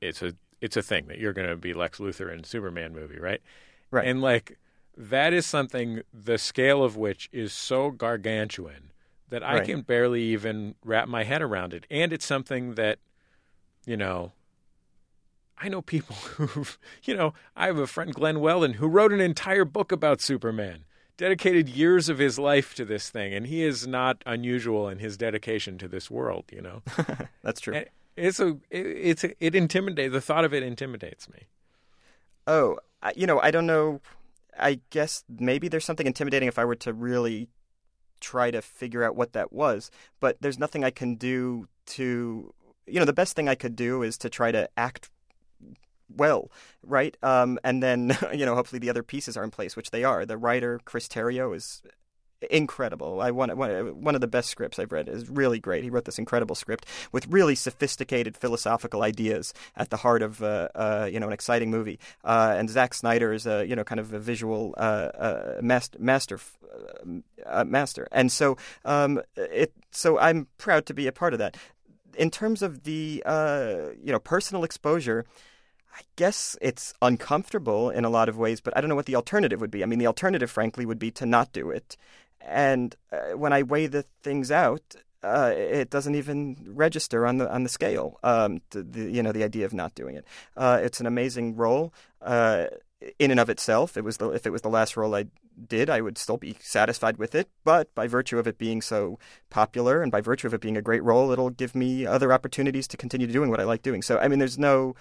[0.00, 2.92] it's a it's a thing that you're going to be Lex Luthor in a Superman
[2.92, 3.40] movie, right?
[3.90, 4.08] Right.
[4.08, 4.58] And like
[5.00, 8.90] that is something the scale of which is so gargantuan
[9.28, 9.64] that I Right.
[9.66, 11.86] can barely even wrap my head around it.
[11.90, 12.98] And it's something that,
[13.86, 14.32] you know,
[15.56, 16.64] I know people who,
[17.04, 20.84] you know, I have a friend, Glenn Weldon, who wrote an entire book about Superman,
[21.16, 25.16] dedicated years of his life to this thing, and he is not unusual in his
[25.16, 26.82] dedication to this world, you know.
[27.42, 27.74] That's true.
[27.74, 31.46] And It's a, it, it's a, it intimidates, the thought of it intimidates me.
[32.46, 32.78] Oh,
[33.14, 34.00] you know, I don't know.
[34.58, 37.48] I guess maybe there's something intimidating if I were to really
[38.20, 39.90] try to figure out what that was.
[40.20, 42.52] But there's nothing I can do to,
[42.86, 45.10] you know, the best thing I could do is to try to act
[46.14, 46.50] well,
[46.82, 47.16] right?
[47.22, 50.24] Um, and then, you know, hopefully the other pieces are in place, which they are.
[50.26, 51.82] The writer, Chris Terrio, is
[52.50, 53.20] incredible.
[53.20, 55.82] I one one one of the best scripts I've read is really great.
[55.84, 60.68] He wrote this incredible script with really sophisticated philosophical ideas at the heart of uh,
[60.74, 61.98] uh, you know an exciting movie.
[62.24, 65.98] Uh, and Zack Snyder is a you know kind of a visual uh, uh, master
[66.00, 66.38] master
[67.46, 68.08] uh, master.
[68.12, 71.56] And so um, it so I'm proud to be a part of that.
[72.16, 73.22] In terms of the
[74.02, 75.24] you know personal exposure.
[75.90, 79.16] I guess it's uncomfortable in a lot of ways, but I don't know what the
[79.16, 79.82] alternative would be.
[79.82, 81.96] I mean, the alternative, frankly, would be to not do it.
[82.40, 87.52] And uh, when I weigh the things out, uh, it doesn't even register on the
[87.52, 88.18] on the scale.
[88.22, 90.24] Um, the, you know, the idea of not doing it.
[90.56, 92.66] Uh, it's an amazing role uh,
[93.18, 93.96] in and of itself.
[93.96, 95.26] It was the, if it was the last role I
[95.66, 97.48] did, I would still be satisfied with it.
[97.64, 99.18] But by virtue of it being so
[99.50, 102.86] popular and by virtue of it being a great role, it'll give me other opportunities
[102.88, 104.02] to continue doing what I like doing.
[104.02, 104.94] So I mean, there's no.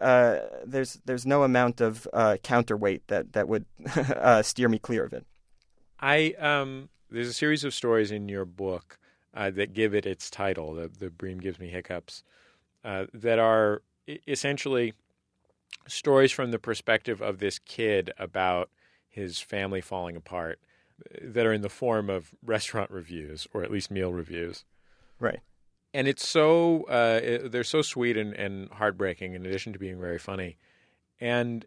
[0.00, 3.64] Uh, there's there's no amount of uh, counterweight that that would
[3.96, 5.26] uh, steer me clear of it.
[6.02, 8.98] I um, there's a series of stories in your book
[9.34, 10.74] uh, that give it its title.
[10.74, 12.24] The, the Bream gives me hiccups.
[12.84, 13.82] Uh, that are
[14.26, 14.92] essentially
[15.86, 18.70] stories from the perspective of this kid about
[19.08, 20.58] his family falling apart,
[21.22, 24.64] that are in the form of restaurant reviews or at least meal reviews.
[25.20, 25.40] Right
[25.94, 30.18] and it's so uh, they're so sweet and, and heartbreaking in addition to being very
[30.18, 30.56] funny
[31.20, 31.66] and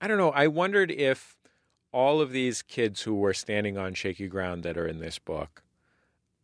[0.00, 1.36] i don't know i wondered if
[1.92, 5.62] all of these kids who were standing on shaky ground that are in this book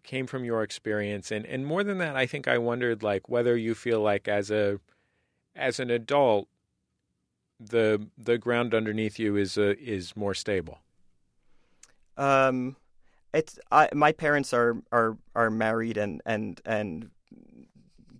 [0.02, 3.56] came from your experience and, and more than that i think i wondered like whether
[3.56, 4.78] you feel like as a
[5.56, 6.48] as an adult
[7.60, 10.78] the the ground underneath you is uh, is more stable
[12.16, 12.76] um
[13.34, 17.10] it's I, my parents are are are married and and and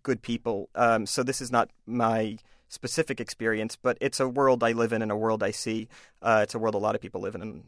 [0.02, 0.68] good people.
[0.74, 2.38] Um, so this is not my
[2.68, 5.88] specific experience, but it's a world I live in and a world I see.
[6.22, 7.64] Uh, it's a world a lot of people live in, and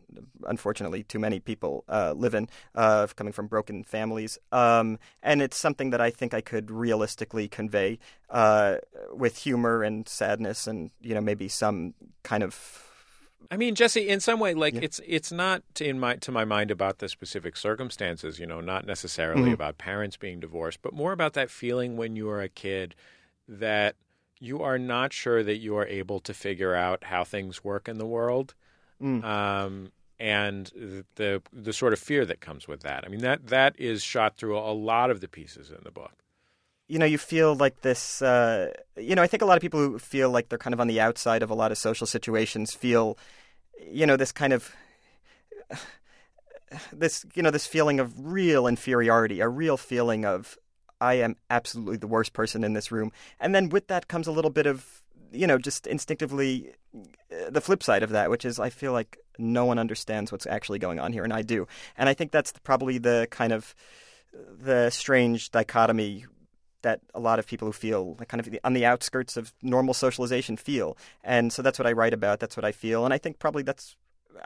[0.47, 4.39] unfortunately, too many people uh, live in, uh, coming from broken families.
[4.53, 8.77] Um, and it's something that I think I could realistically convey uh,
[9.13, 12.87] with humor and sadness, and you know maybe some kind of
[13.51, 14.81] I mean, Jesse, in some way, like yeah.
[14.83, 18.39] it's it's not in my to my mind about the specific circumstances.
[18.39, 19.55] You know, not necessarily mm-hmm.
[19.55, 22.95] about parents being divorced, but more about that feeling when you are a kid
[23.49, 23.97] that
[24.41, 27.99] you are not sure that you are able to figure out how things work in
[27.99, 28.55] the world,
[29.01, 29.23] mm.
[29.23, 30.67] um, and
[31.15, 33.05] the the sort of fear that comes with that.
[33.05, 36.21] I mean, that that is shot through a lot of the pieces in the book
[36.91, 38.21] you know, you feel like this.
[38.21, 40.81] Uh, you know, I think a lot of people who feel like they're kind of
[40.81, 43.17] on the outside of a lot of social situations feel,
[43.89, 44.75] you know, this kind of
[46.93, 50.59] this you know this feeling of real inferiority, a real feeling of
[51.01, 54.33] I am absolutely the worst person in this room, and then with that comes a
[54.33, 58.59] little bit of you know just instinctively uh, the flip side of that, which is
[58.59, 62.09] I feel like no one understands what's actually going on here, and I do, and
[62.09, 63.75] I think that's probably the kind of
[64.33, 66.27] the strange dichotomy
[66.83, 69.95] that a lot of people who feel like kind of on the outskirts of normal
[69.95, 70.97] socialization feel.
[71.23, 72.41] And so that's what I write about.
[72.41, 73.05] That's what I feel.
[73.05, 73.97] And I think probably that's,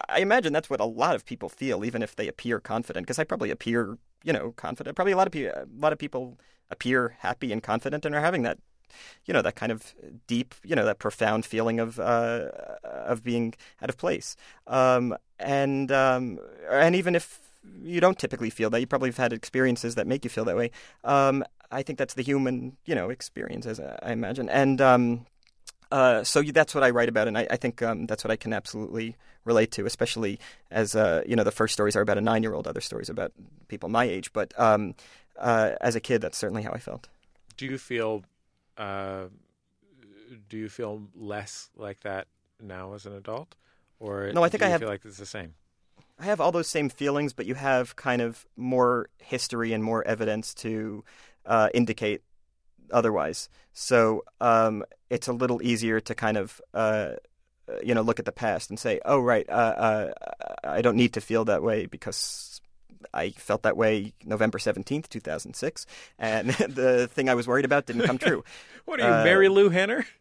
[0.08, 3.06] I imagine that's what a lot of people feel, even if they appear confident.
[3.06, 4.96] Because I probably appear, you know, confident.
[4.96, 6.38] Probably a lot of people, a lot of people
[6.70, 8.58] appear happy and confident and are having that,
[9.26, 9.94] you know, that kind of
[10.26, 12.48] deep, you know, that profound feeling of uh,
[12.82, 14.36] of being out of place.
[14.66, 16.38] Um, and um,
[16.70, 17.40] and even if
[17.82, 18.80] you don't typically feel that.
[18.80, 20.70] You probably have had experiences that make you feel that way.
[21.02, 24.48] Um, I think that's the human, you know, experience, as I imagine.
[24.48, 25.26] And um,
[25.90, 28.36] uh, so that's what I write about, and I, I think um, that's what I
[28.36, 30.38] can absolutely relate to, especially
[30.70, 33.32] as uh, you know, the first stories are about a nine-year-old, other stories about
[33.68, 34.32] people my age.
[34.32, 34.94] But um,
[35.38, 37.08] uh, as a kid, that's certainly how I felt.
[37.56, 38.24] Do you feel?
[38.76, 39.26] Uh,
[40.48, 42.26] do you feel less like that
[42.60, 43.54] now as an adult,
[44.00, 44.42] or no?
[44.42, 45.54] I think I have, feel like it's the same.
[46.18, 50.06] I have all those same feelings, but you have kind of more history and more
[50.06, 51.04] evidence to
[51.46, 52.22] uh, indicate
[52.90, 53.48] otherwise.
[53.72, 57.14] So um, it's a little easier to kind of uh,
[57.82, 60.12] you know look at the past and say, oh right, uh, uh
[60.64, 62.60] I don't need to feel that way because
[63.12, 65.86] I felt that way November seventeenth, two thousand six,
[66.18, 68.44] and the thing I was worried about didn't come true.
[68.84, 70.06] what are you, uh, Marilu Henner?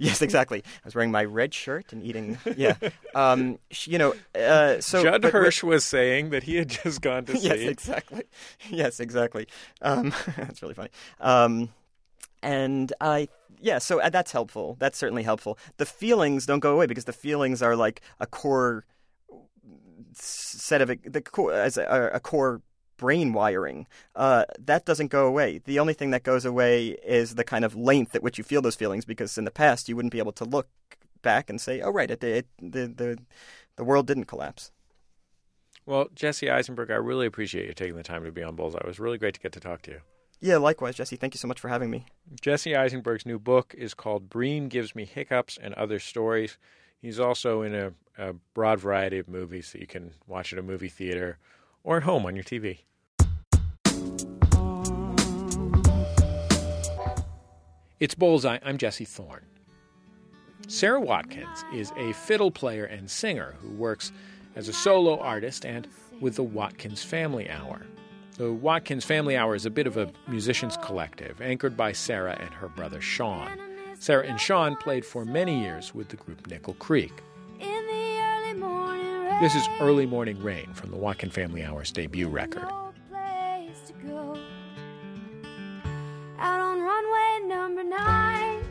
[0.00, 0.62] Yes, exactly.
[0.64, 2.38] I was wearing my red shirt and eating.
[2.56, 2.76] Yeah,
[3.16, 4.14] um, you know.
[4.32, 7.48] Uh, so Judd Hirsch was saying that he had just gone to see.
[7.48, 8.22] yes, exactly.
[8.70, 9.48] Yes, exactly.
[9.82, 10.90] Um, that's really funny.
[11.18, 11.70] Um,
[12.42, 13.28] and I,
[13.60, 14.76] yeah, so uh, that's helpful.
[14.78, 15.58] That's certainly helpful.
[15.76, 18.84] The feelings don't go away because the feelings are like a core
[20.14, 22.62] set of the core as a, a core
[22.96, 23.86] brain wiring.
[24.14, 25.60] Uh, that doesn't go away.
[25.64, 28.62] The only thing that goes away is the kind of length at which you feel
[28.62, 30.68] those feelings, because in the past you wouldn't be able to look
[31.22, 33.18] back and say, "Oh, right, it, it, the the
[33.76, 34.70] the world didn't collapse."
[35.86, 38.78] Well, Jesse Eisenberg, I really appreciate you taking the time to be on Bullseye.
[38.78, 40.00] It was really great to get to talk to you.
[40.40, 41.16] Yeah, likewise, Jesse.
[41.16, 42.06] Thank you so much for having me.
[42.40, 46.58] Jesse Eisenberg's new book is called Bream Gives Me Hiccups and Other Stories.
[47.00, 50.62] He's also in a, a broad variety of movies that you can watch at a
[50.62, 51.38] movie theater
[51.82, 52.78] or at home on your TV.
[58.00, 58.58] It's Bullseye.
[58.62, 59.44] I'm Jesse Thorn.
[60.68, 64.12] Sara Watkins is a fiddle player and singer who works
[64.54, 65.88] as a solo artist and
[66.20, 67.86] with the Watkins Family Hour.
[68.38, 72.50] The Watkins Family Hour is a bit of a musicians collective, anchored by Sara and
[72.50, 73.50] her brother Sean.
[73.98, 77.10] Sara and Sean played for many years with the group Nickel Creek.
[79.40, 82.62] This is Early Morning Rain from the Watkins Family Hour's debut record.
[86.38, 88.62] Out on runway number nine.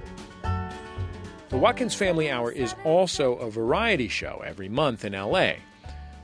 [1.50, 5.56] The Watkins Family Hour is also a variety show every month in LA,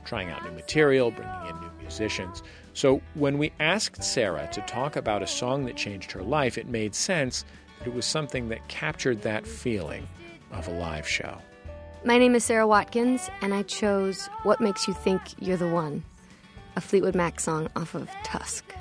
[0.06, 2.42] trying out new material, bringing in new musicians.
[2.74, 6.66] So when we asked Sara to talk about a song that changed her life, it
[6.66, 7.44] made sense
[7.78, 10.08] that it was something that captured that feeling
[10.50, 11.38] of a live show.
[12.04, 16.02] My name is Sara Watkins, and I chose What Makes You Think You're the One,
[16.74, 18.74] a Fleetwood Mac song off of Tusk.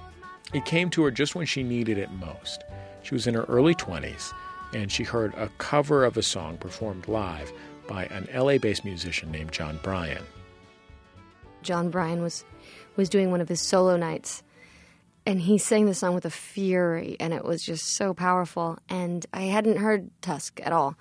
[0.54, 2.64] It came to her just when she needed it most.
[3.04, 4.34] She was in her early 20s,
[4.74, 7.52] and she heard a cover of a song performed live
[7.88, 10.24] by an LA based musician named Jon Brion.
[11.62, 12.44] Jon Brion was,
[12.96, 14.44] was doing one of his solo nights,
[15.26, 18.78] and he sang the song with a fury, and it was just so powerful.
[18.90, 20.96] And I hadn't heard Tusk at all.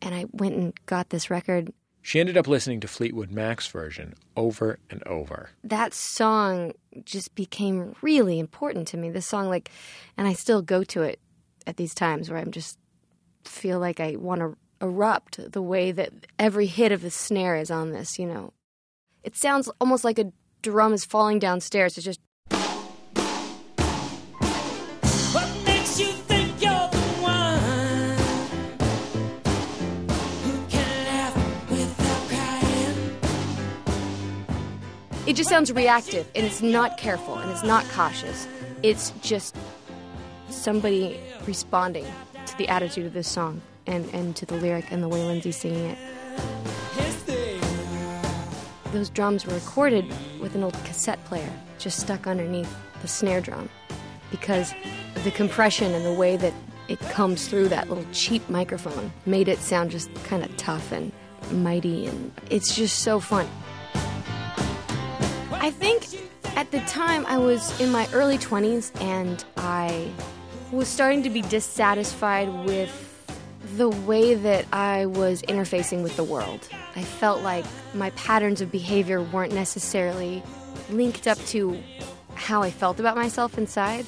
[0.00, 1.72] And I went and got this record.
[2.02, 5.50] She ended up listening to Fleetwood Mac's version over and over.
[5.64, 6.72] That song
[7.04, 9.10] just became really important to me.
[9.10, 9.70] This song, like,
[10.16, 11.18] and I still go to it
[11.66, 12.78] at these times where I'm just
[13.44, 17.70] feel like I want to erupt the way that every hit of the snare is
[17.70, 18.52] on this, you know.
[19.22, 20.30] It sounds almost like a
[20.64, 21.98] drum is falling downstairs.
[21.98, 22.20] It's just
[25.34, 28.16] What makes you think you're the one
[30.42, 31.36] who can laugh
[31.70, 32.96] without crying?
[35.26, 38.48] it just sounds reactive and it's not careful and it's not cautious.
[38.82, 39.54] It's just
[40.48, 42.06] somebody responding
[42.46, 45.56] to the attitude of this song and, and to the lyric and the way Lindsey's
[45.56, 45.98] singing it.
[48.94, 50.06] Those drums were recorded
[50.40, 52.72] with an old cassette player just stuck underneath
[53.02, 53.68] the snare drum
[54.30, 54.72] because
[55.24, 56.54] the compression and the way that
[56.86, 61.10] it comes through that little cheap microphone made it sound just kind of tough and
[61.50, 63.48] mighty and it's just so fun.
[65.50, 66.06] I think
[66.54, 70.08] at the time I was in my early 20s and I
[70.70, 73.10] was starting to be dissatisfied with
[73.76, 76.68] the way that I was interfacing with the world.
[76.96, 80.42] I felt like my patterns of behavior weren't necessarily
[80.90, 81.82] linked up to
[82.34, 84.06] how I felt about myself inside.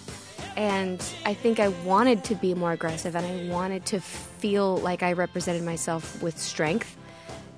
[0.57, 5.03] And I think I wanted to be more aggressive and I wanted to feel like
[5.03, 6.97] I represented myself with strength.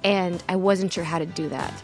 [0.03, 1.75] And I wasn't sure how to do that.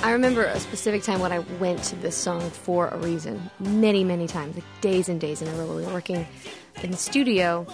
[0.00, 4.04] I remember a specific time when I went to this song for a reason, many,
[4.04, 5.74] many times, like days and days in a row.
[5.74, 6.24] We were working
[6.82, 7.66] in the studio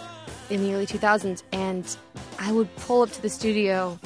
[0.49, 1.97] in the early 2000s, and
[2.39, 3.99] I would pull up to the studio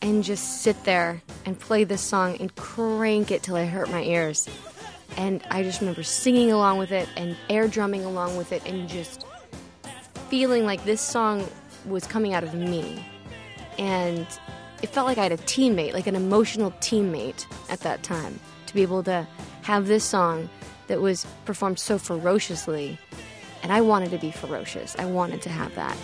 [0.00, 4.04] and just sit there and play this song and crank it till it hurt my
[4.04, 4.48] ears.
[5.18, 8.88] And I just remember singing along with it and air drumming along with it and
[8.88, 9.26] just
[10.30, 11.46] feeling like this song
[11.84, 13.04] was coming out of me.
[13.78, 14.26] And
[14.82, 18.74] it felt like I had a teammate, like an emotional teammate at that time, to
[18.74, 19.26] be able to
[19.62, 20.48] have this song
[20.86, 22.98] that was performed so ferociously.
[23.62, 24.96] And I wanted to be ferocious.
[24.98, 25.96] I wanted to have that.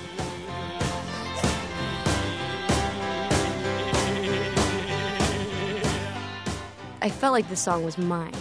[7.01, 8.35] I felt like the song was mine.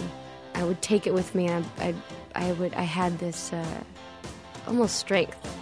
[0.54, 1.94] I would take it with me, and I,
[2.34, 3.64] I, I would, I had this uh,
[4.66, 5.55] almost strength.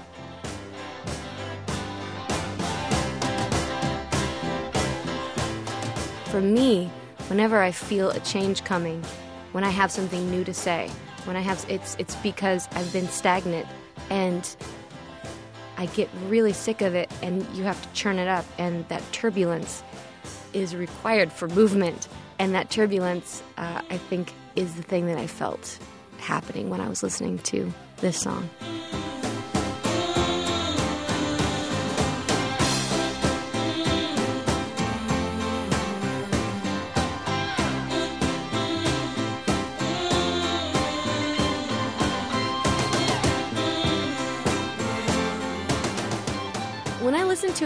[6.35, 6.91] For me,
[7.29, 9.05] whenever I feel a change coming,
[9.53, 10.91] when I have something new to say,
[11.27, 13.69] when I have, it's, it's because I've been stagnant,
[14.11, 14.57] and
[15.77, 19.01] I get really sick of it, and you have to churn it up, and that
[19.13, 19.85] turbulence
[20.53, 22.09] is required for movement.
[22.41, 25.79] And that turbulence, uh, I think, is the thing that I felt
[26.19, 28.51] happening when I was listening to this song.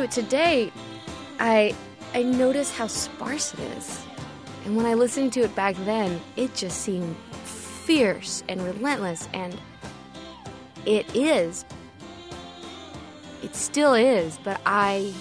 [0.08, 0.72] It today,
[1.38, 1.74] I
[2.14, 4.04] I notice how sparse it is.
[4.64, 9.58] And when I listened to it back then, it just seemed fierce and relentless, and
[10.86, 11.64] it is.
[13.42, 15.12] It still is, but I.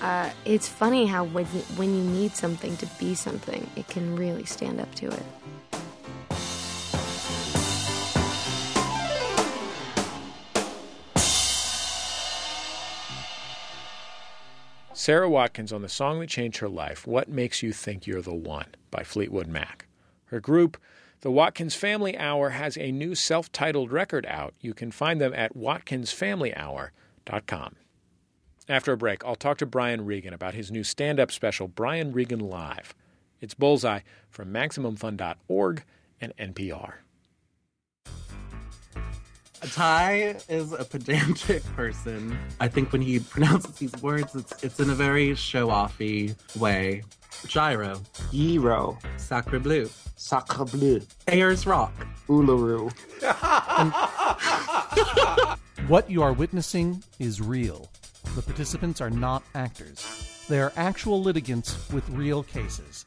[0.00, 4.14] Uh, it's funny how when you, when you need something to be something, it can
[4.14, 5.22] really stand up to it.
[15.06, 18.34] Sara Watkins on the song that changed her life, What Makes You Think You're the
[18.34, 19.86] One by Fleetwood Mac.
[20.24, 20.76] Her group,
[21.20, 24.54] the Watkins Family Hour, has a new self titled record out.
[24.60, 27.76] You can find them at watkinsfamilyhour.com.
[28.68, 32.10] After a break, I'll talk to Brian Regan about his new stand up special, Brian
[32.10, 32.92] Regan Live.
[33.40, 35.84] It's Bullseye from MaximumFun.org
[36.20, 36.94] and NPR.
[39.62, 42.38] Ty is a pedantic person.
[42.60, 47.02] I think when he pronounces these words, it's it's in a very show-offy way.
[47.46, 48.00] Gyro.
[48.32, 48.98] Gyro.
[49.16, 49.88] Sacre bleu.
[50.16, 51.00] Sacre bleu.
[51.28, 51.92] Ayers Rock.
[52.28, 52.90] Uluru.
[55.88, 57.88] What you are witnessing is real.
[58.34, 60.44] The participants are not actors.
[60.48, 63.04] They are actual litigants with real cases.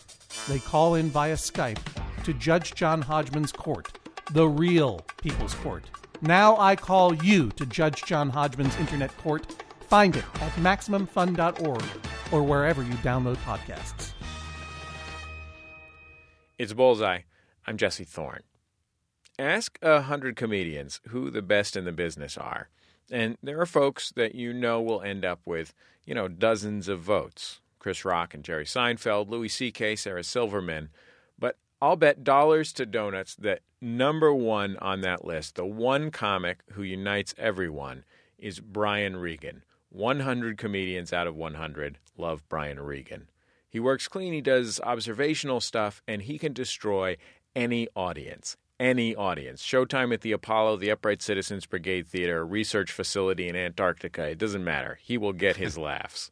[0.47, 1.79] They call in via Skype
[2.23, 3.97] to Judge John Hodgman's court,
[4.31, 5.83] the real People's Court.
[6.21, 9.45] Now I call you to Judge John Hodgman's internet court.
[9.87, 11.83] Find it at MaximumFun.org
[12.31, 14.11] or wherever you download podcasts.
[16.57, 17.21] It's Bullseye.
[17.65, 18.43] I'm Jesse Thorn.
[19.37, 22.69] Ask a hundred comedians who the best in the business are.
[23.09, 25.73] And there are folks that you know will end up with,
[26.05, 27.61] you know, dozens of votes.
[27.79, 30.89] Chris Rock and Jerry Seinfeld, Louis C.K., Sarah Silverman.
[31.81, 36.83] I'll bet dollars to donuts that number one on that list, the one comic who
[36.83, 38.03] unites everyone,
[38.37, 39.63] is Brian Regan.
[39.89, 43.29] 100 comedians out of 100 love Brian Regan.
[43.69, 47.17] He works clean, he does observational stuff, and he can destroy
[47.55, 48.57] any audience.
[48.79, 49.63] Any audience.
[49.63, 54.29] Showtime at the Apollo, the Upright Citizens Brigade Theater, research facility in Antarctica.
[54.29, 54.99] It doesn't matter.
[55.01, 56.31] He will get his laughs.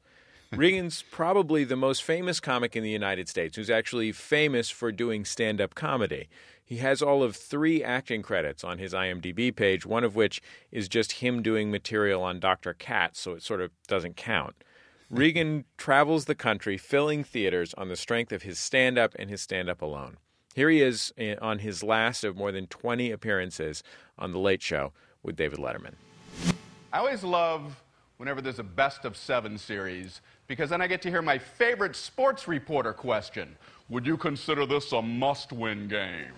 [0.52, 5.26] Regan's probably the most famous comic in the United States who's actually famous for doing
[5.26, 6.30] stand up comedy.
[6.64, 10.42] He has all of three acting credits on his IMDb page, one of which
[10.72, 12.74] is just him doing material on Dr.
[12.74, 14.64] Katz, so it sort of doesn't count.
[15.10, 19.42] Regan travels the country filling theaters on the strength of his stand up and his
[19.42, 20.18] stand up alone.
[20.56, 23.84] Here he is eh, on his last of more than 20 appearances
[24.18, 24.92] on The Late Show
[25.24, 25.94] with David Letterman.
[26.92, 27.82] I always love
[28.18, 31.96] whenever there's a best of seven series because then I get to hear my favorite
[31.96, 33.56] sports reporter question
[33.90, 36.34] Would you consider this a must win game?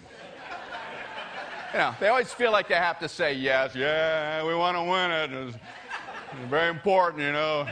[1.73, 4.83] you know, they always feel like they have to say yes, yeah, we want to
[4.83, 5.31] win it.
[5.31, 7.67] It's, it's very important, you know.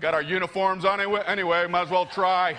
[0.00, 2.56] Got our uniforms on anyway, anyway, might as well try.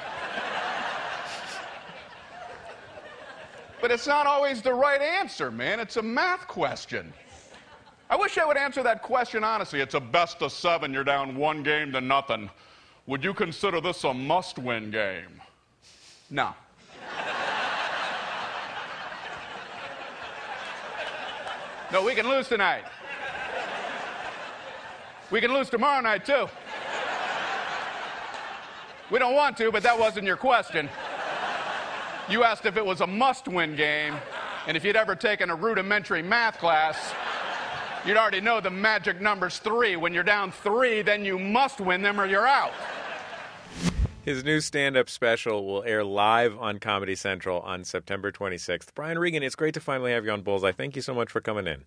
[3.81, 5.79] But it's not always the right answer, man.
[5.79, 7.11] It's a math question.
[8.09, 9.81] I wish I would answer that question honestly.
[9.81, 10.93] It's a best of seven.
[10.93, 12.49] You're down one game to nothing.
[13.06, 15.41] Would you consider this a must win game?
[16.30, 16.54] No.
[21.91, 22.86] No, we can lose tonight.
[25.30, 26.47] We can lose tomorrow night, too.
[29.12, 30.89] We don't want to, but that wasn't your question.
[32.30, 34.16] You asked if it was a must win game,
[34.66, 37.14] and if you'd ever taken a rudimentary math class,
[38.06, 39.95] you'd already know the magic number's three.
[39.95, 42.72] When you're down three, then you must win them or you're out.
[44.24, 48.93] His new stand up special will air live on Comedy Central on September 26th.
[48.95, 50.72] Brian Regan, it's great to finally have you on Bullseye.
[50.72, 51.84] Thank you so much for coming in.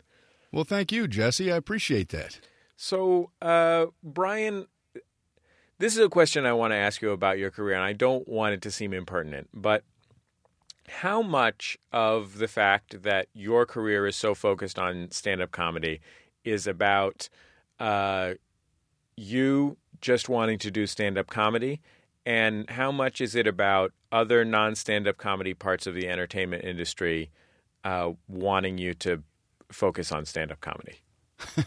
[0.53, 1.51] Well, thank you, Jesse.
[1.51, 2.41] I appreciate that.
[2.77, 4.67] So, uh, Brian,
[5.79, 8.29] this is a question I want to ask you about your career, and I don't
[8.29, 9.83] want it to seem impertinent, but
[10.89, 16.01] how much of the fact that your career is so focused on stand up comedy
[16.45, 17.28] is about
[17.78, 18.34] uh,
[19.16, 21.80] you just wanting to do stand up comedy?
[22.24, 26.64] And how much is it about other non stand up comedy parts of the entertainment
[26.64, 27.30] industry
[27.84, 29.22] uh, wanting you to
[29.70, 31.01] focus on stand up comedy?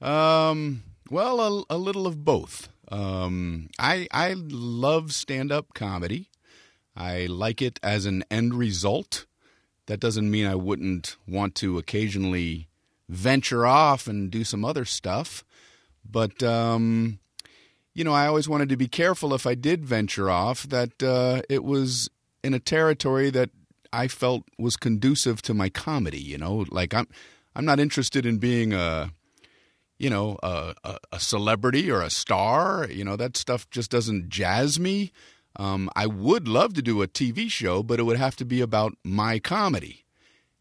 [0.00, 2.68] Um, well, a, a little of both.
[2.90, 6.29] Um, I I love stand up comedy.
[7.00, 9.24] I like it as an end result.
[9.86, 12.68] That doesn't mean I wouldn't want to occasionally
[13.08, 15.42] venture off and do some other stuff.
[16.04, 17.18] But um,
[17.94, 21.40] you know, I always wanted to be careful if I did venture off that uh,
[21.48, 22.10] it was
[22.44, 23.48] in a territory that
[23.94, 26.20] I felt was conducive to my comedy.
[26.20, 27.08] You know, like I'm
[27.56, 29.10] I'm not interested in being a
[29.98, 32.86] you know a, a, a celebrity or a star.
[32.90, 35.12] You know, that stuff just doesn't jazz me.
[35.56, 38.60] Um, I would love to do a TV show, but it would have to be
[38.60, 40.04] about my comedy.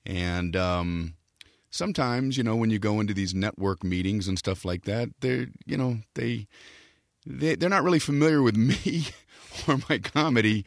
[0.05, 1.13] And um,
[1.69, 5.47] sometimes, you know, when you go into these network meetings and stuff like that, they're,
[5.65, 6.47] you know, they,
[7.25, 9.07] they they're not really familiar with me
[9.67, 10.65] or my comedy.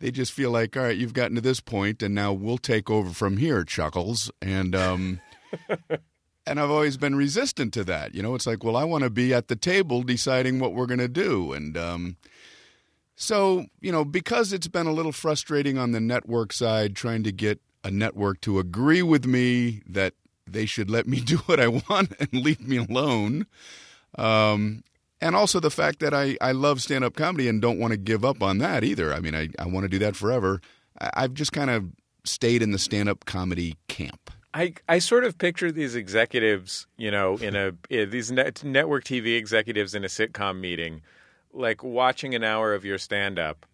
[0.00, 2.88] They just feel like, all right, you've gotten to this point, and now we'll take
[2.88, 4.30] over from here, Chuckles.
[4.40, 5.20] And um,
[6.46, 8.14] and I've always been resistant to that.
[8.14, 10.86] You know, it's like, well, I want to be at the table deciding what we're
[10.86, 12.16] going to do, and um,
[13.20, 17.32] so you know, because it's been a little frustrating on the network side, trying to
[17.32, 20.14] get a network to agree with me that
[20.46, 23.46] they should let me do what I want and leave me alone.
[24.16, 24.82] Um,
[25.20, 27.98] and also the fact that I, I love stand up comedy and don't want to
[27.98, 29.12] give up on that either.
[29.12, 30.62] I mean, I, I want to do that forever.
[30.98, 31.84] I, I've just kind of
[32.24, 34.30] stayed in the stand up comedy camp.
[34.54, 39.36] I, I sort of picture these executives, you know, in a these net, network TV
[39.36, 41.02] executives in a sitcom meeting,
[41.52, 43.66] like watching an hour of your stand up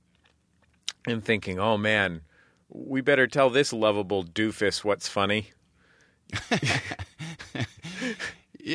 [1.06, 2.22] and thinking, "Oh man,
[2.68, 5.50] we better tell this lovable doofus what's funny."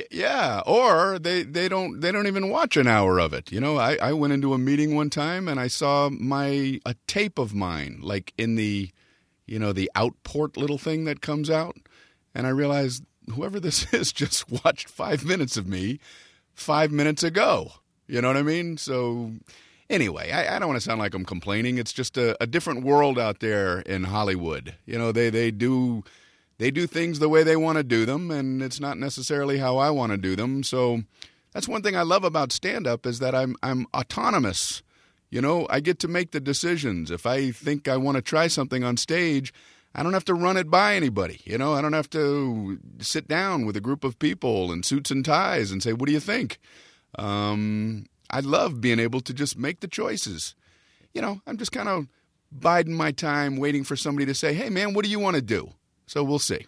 [0.10, 3.52] Yeah, or they, they don't they don't even watch an hour of it.
[3.52, 6.96] You know, I, I went into a meeting one time and I saw my a
[7.08, 8.90] tape of mine like in the
[9.46, 11.76] you know the outport little thing that comes out,
[12.34, 13.04] and I realized
[13.36, 16.00] whoever this is just watched five minutes of me
[16.54, 17.74] five minutes ago.
[18.12, 18.76] You know what I mean?
[18.76, 19.32] So
[19.90, 21.78] anyway, I, I don't want to sound like I'm complaining.
[21.78, 24.76] It's just a, a different world out there in Hollywood.
[24.86, 26.04] You know, they they do
[26.58, 29.78] they do things the way they want to do them and it's not necessarily how
[29.78, 30.62] I want to do them.
[30.62, 31.04] So
[31.54, 34.84] that's one thing I love about stand up is that I'm I'm autonomous.
[35.30, 37.12] You know, I get to make the decisions.
[37.12, 39.54] If I think I want to try something on stage,
[39.96, 41.40] I don't have to run it by anybody.
[41.46, 45.12] You know, I don't have to sit down with a group of people in suits
[45.12, 46.60] and ties and say, "What do you think?"
[47.18, 50.56] Um, I love being able to just make the choices.
[51.14, 52.08] You know, I'm just kind of
[52.52, 55.42] biding my time, waiting for somebody to say, "Hey, man, what do you want to
[55.42, 55.74] do?"
[56.08, 56.66] So we'll see.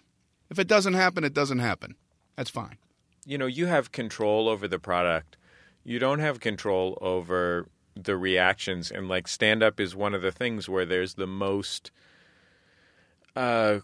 [0.50, 1.96] If it doesn't happen, it doesn't happen.
[2.36, 2.78] That's fine.
[3.26, 5.38] you know, you have control over the product.
[5.86, 8.92] You don't have control over the reactions.
[8.92, 11.92] And like stand up is one of the things where there's the most,
[13.36, 13.80] uh,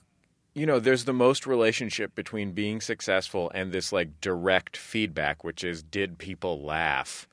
[0.54, 5.64] you know, there's the most relationship between being successful and this like direct feedback, which
[5.64, 7.28] is did people laugh?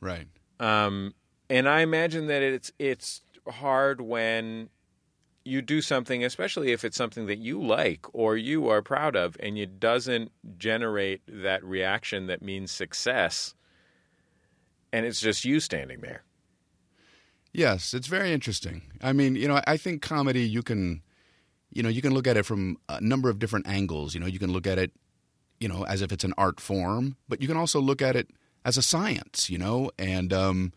[0.00, 0.28] Right.
[0.60, 1.14] Um,
[1.50, 4.68] and I imagine that it's it's hard when
[5.44, 9.36] you do something, especially if it's something that you like or you are proud of,
[9.40, 13.54] and it doesn't generate that reaction that means success,
[14.92, 16.22] and it's just you standing there.
[17.52, 18.82] Yes, it's very interesting.
[19.02, 21.02] I mean, you know, I think comedy you can,
[21.70, 24.14] you know, you can look at it from a number of different angles.
[24.14, 24.92] You know, you can look at it,
[25.60, 28.28] you know, as if it's an art form, but you can also look at it
[28.64, 29.50] as a science.
[29.50, 30.72] You know, and um,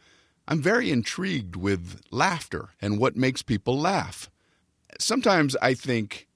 [0.48, 4.30] I'm very intrigued with laughter and what makes people laugh.
[5.00, 6.28] Sometimes I think,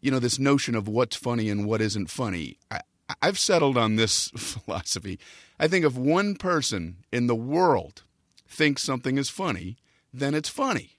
[0.00, 2.56] you know, this notion of what's funny and what isn't funny.
[2.70, 2.80] I,
[3.20, 5.18] I've settled on this philosophy.
[5.58, 8.02] I think if one person in the world
[8.48, 9.76] thinks something is funny,
[10.12, 10.96] then it's funny.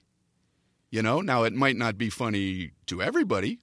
[0.92, 3.58] You know, now it might not be funny to everybody.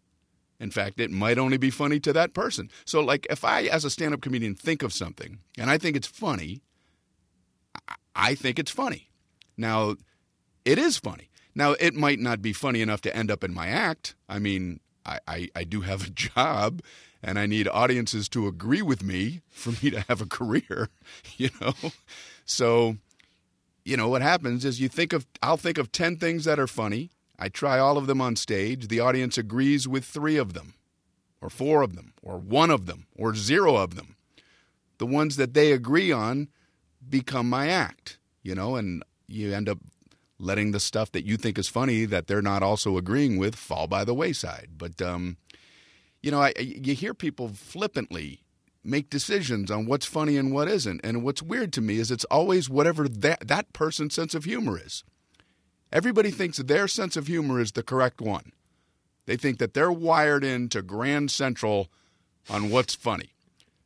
[0.60, 2.70] In fact, it might only be funny to that person.
[2.86, 5.96] So, like, if I, as a stand up comedian, think of something and I think
[5.96, 6.64] it's funny,
[8.16, 9.10] I- think it's funny.
[9.56, 9.96] Now,
[10.66, 11.30] it is funny.
[11.56, 14.16] Now, it might not be funny enough to end up in my act.
[14.28, 16.82] I mean, I, I, I do have a job
[17.22, 20.90] and I need audiences to agree with me for me to have a career,
[21.38, 21.74] you know?
[22.46, 22.98] So,
[23.86, 26.68] you know, what happens is you think of, I'll think of 10 things that are
[26.68, 27.12] funny.
[27.40, 28.90] I try all of them on stage.
[28.90, 30.74] The audience agrees with three of them,
[31.42, 34.18] or four of them, or one of them, or zero of them.
[34.98, 36.50] The ones that they agree on
[37.10, 39.80] become my act, you know, and you end up
[40.38, 43.88] letting the stuff that you think is funny that they're not also agreeing with fall
[43.88, 44.72] by the wayside.
[44.78, 45.38] But, um,
[46.22, 48.44] you know, I, you hear people flippantly
[48.84, 51.02] make decisions on what's funny and what isn't.
[51.04, 54.80] And what's weird to me is it's always whatever that, that person's sense of humor
[54.84, 55.04] is.
[55.92, 58.52] Everybody thinks their sense of humor is the correct one.
[59.26, 61.90] They think that they're wired into Grand Central
[62.50, 63.32] on what's funny.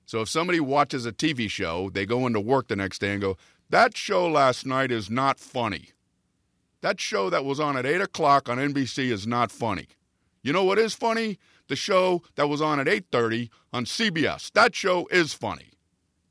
[0.06, 3.22] So if somebody watches a TV show, they go into work the next day and
[3.22, 3.38] go,
[3.70, 5.90] That show last night is not funny.
[6.82, 9.88] That show that was on at 8 o'clock on NBC is not funny.
[10.42, 11.40] You know what is funny?
[11.70, 14.52] The show that was on at 8.30 on CBS.
[14.52, 15.72] That show is funny.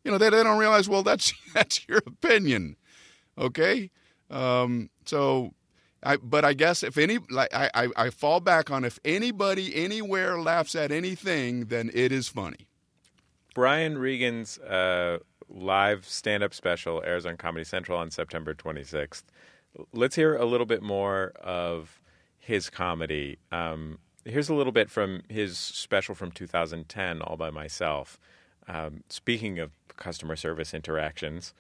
[0.05, 2.77] You know, they, they don't realize, well, that's, that's your opinion.
[3.39, 3.91] Okay?
[4.31, 5.55] Um, so,
[6.03, 9.75] I, but I guess if any, like, I, I, I fall back on if anybody
[9.75, 12.67] anywhere laughs at anything, then it is funny.
[13.55, 19.25] Brian Regan's uh, live stand up special airs on Comedy Central on September 26th.
[19.93, 22.01] Let's hear a little bit more of
[22.39, 23.39] his comedy.
[23.51, 28.19] Um, here's a little bit from his special from 2010, All by Myself.
[28.69, 31.55] Um, speaking of customer service interactions,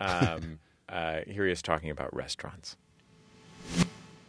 [0.00, 2.76] um, uh, here he is talking about restaurants.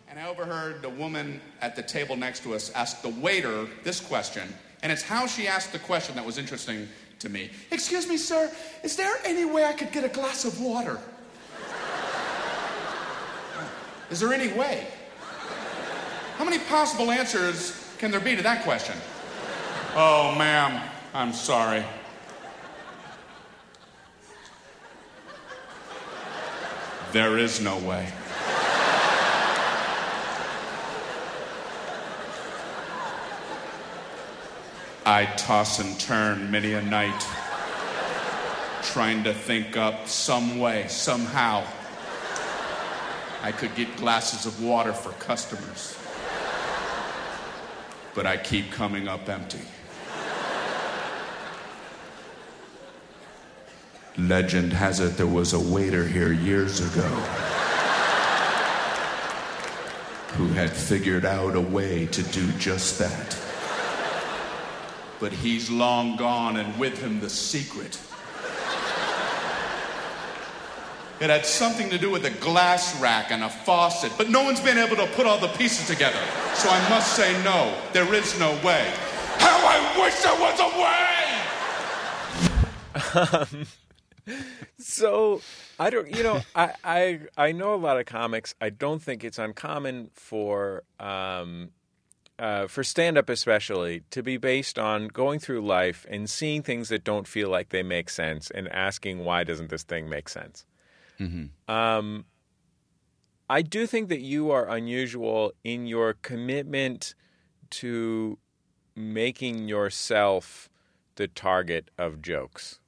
[0.10, 4.00] And I overheard the woman at the table next to us ask the waiter this
[4.00, 6.88] question, and it's how she asked the question that was interesting
[7.20, 7.50] to me.
[7.72, 8.52] Excuse me, sir,
[8.84, 11.00] is there any way I could get a glass of water?
[14.10, 14.88] Is there any way?
[16.38, 18.96] How many possible answers can there be to that question?
[19.96, 21.84] Oh, ma'am, I'm sorry.
[27.12, 28.08] There is no way.
[35.10, 37.26] I toss and turn many a night,
[38.84, 41.64] trying to think up some way, somehow,
[43.42, 45.98] I could get glasses of water for customers.
[48.16, 49.62] But I keep coming up empty.
[54.18, 57.08] Legend has it there was a waiter here years ago
[60.34, 63.47] who had figured out a way to do just that.
[65.20, 68.00] But he's long gone, and with him the secret.
[71.20, 74.60] It had something to do with a glass rack and a faucet, but no one's
[74.60, 76.20] been able to put all the pieces together.
[76.54, 78.94] So I must say no, there is no way.
[79.40, 80.70] How I wish there was a
[83.58, 83.66] way!
[84.80, 85.42] So
[85.80, 88.54] I don't, you know, I, I I know a lot of comics.
[88.62, 91.70] I don't think it's uncommon for um,
[92.40, 96.90] uh, for stand up especially to be based on going through life and seeing things
[96.90, 100.66] that don't feel like they make sense and asking why doesn't this thing make sense.
[101.20, 101.72] Mm-hmm.
[101.74, 102.26] Um,
[103.50, 107.16] I do think that you are unusual in your commitment
[107.72, 108.38] to
[108.96, 110.70] making yourself
[111.16, 112.80] the target of jokes.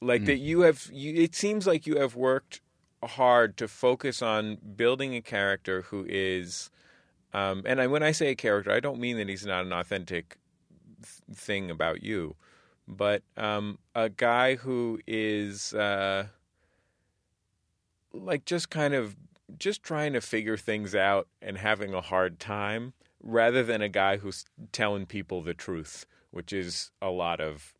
[0.00, 0.26] Like Mm.
[0.26, 2.62] that you have you, it seems like you have worked
[3.04, 6.70] hard to focus on building a character who is
[7.32, 9.72] um, and I, when I say a character, I don't mean that he's not an
[9.72, 10.38] authentic
[11.02, 12.36] th- thing about you,
[12.88, 16.26] but um, a guy who is uh,
[18.12, 19.16] like just kind of
[19.58, 24.16] just trying to figure things out and having a hard time rather than a guy
[24.16, 27.74] who's telling people the truth, which is a lot of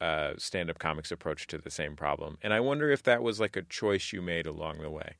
[0.00, 2.38] uh, stand up comics' approach to the same problem.
[2.42, 5.16] And I wonder if that was like a choice you made along the way.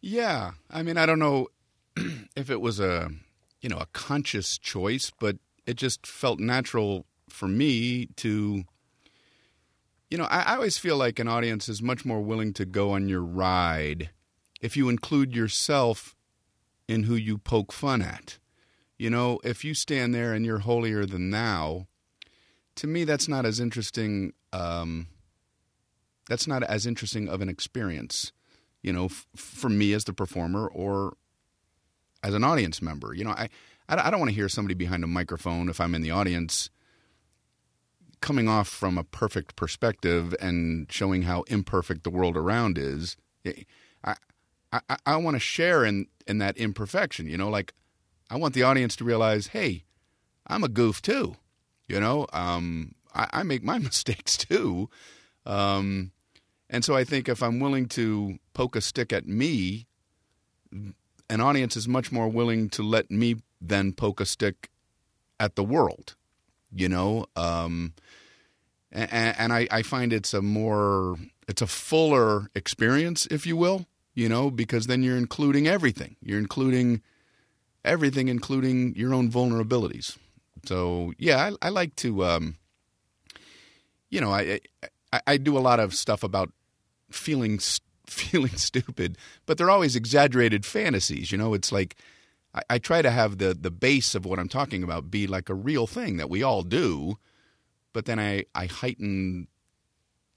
[0.00, 1.48] Yeah, I mean, I don't know
[2.36, 3.10] if it was a
[3.60, 5.36] you know a conscious choice, but
[5.66, 8.64] it just felt natural for me to.
[10.10, 12.92] You know, I, I always feel like an audience is much more willing to go
[12.92, 14.10] on your ride
[14.60, 16.14] if you include yourself
[16.86, 18.38] in who you poke fun at.
[18.96, 21.86] You know, if you stand there and you're holier than thou,
[22.76, 24.34] to me that's not as interesting.
[24.52, 25.08] Um,
[26.28, 28.32] that's not as interesting of an experience
[28.84, 31.16] you know, f- for me as the performer or
[32.24, 33.14] as an audience member.
[33.14, 33.48] You know, I
[33.88, 36.70] I don't want to hear somebody behind a microphone if I'm in the audience
[38.20, 43.16] coming off from a perfect perspective and showing how imperfect the world around is.
[44.02, 44.14] I
[44.72, 47.28] I, I want to share in in that imperfection.
[47.28, 47.74] You know, like
[48.30, 49.84] I want the audience to realize, hey,
[50.46, 51.36] I'm a goof too.
[51.86, 54.88] You know, um, I, I make my mistakes too.
[55.44, 56.12] Um,
[56.70, 59.86] and so I think if I'm willing to poke a stick at me,
[61.34, 64.70] an audience is much more willing to let me then poke a stick
[65.40, 66.14] at the world,
[66.72, 67.26] you know.
[67.34, 67.92] Um,
[68.92, 71.16] and, and I, I find it's a more,
[71.48, 76.14] it's a fuller experience, if you will, you know, because then you're including everything.
[76.22, 77.02] You're including
[77.84, 80.16] everything, including your own vulnerabilities.
[80.64, 82.56] So yeah, I, I like to, um,
[84.08, 84.60] you know, I,
[85.12, 86.52] I I do a lot of stuff about
[87.10, 87.58] feeling
[88.06, 91.32] feeling stupid, but they're always exaggerated fantasies.
[91.32, 91.96] You know, it's like
[92.54, 95.48] I, I, try to have the the base of what I'm talking about be like
[95.48, 97.18] a real thing that we all do,
[97.92, 99.48] but then I I heighten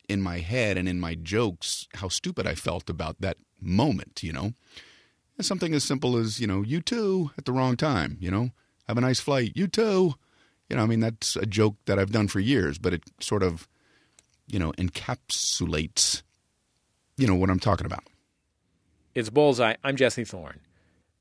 [0.07, 4.23] in my head and in my jokes how stupid I felt about that moment.
[4.23, 4.53] You know,
[5.37, 8.17] and something as simple as you know you too at the wrong time.
[8.19, 8.49] You know,
[8.87, 9.53] have a nice flight.
[9.55, 10.15] You too.
[10.69, 13.43] You know, I mean that's a joke that I've done for years, but it sort
[13.43, 13.67] of
[14.47, 16.23] you know encapsulates
[17.17, 18.03] you know what I'm talking about.
[19.15, 19.75] It's Bullseye.
[19.83, 20.59] I'm Jesse Thorn.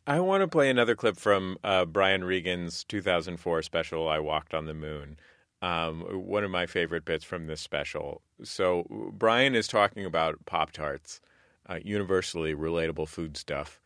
[0.07, 4.67] I want to play another clip from uh, Brian Regan's 2004 special, I Walked on
[4.67, 5.19] the Moon.
[5.63, 8.21] Um, one of my favorite bits from this special.
[8.45, 11.21] So, Brian is talking about Pop Tarts,
[11.69, 13.81] uh, universally relatable food stuff,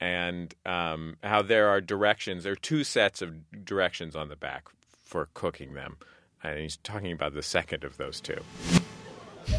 [0.00, 4.68] and um, how there are directions, there are two sets of directions on the back
[5.04, 5.96] for cooking them.
[6.42, 8.40] And he's talking about the second of those two.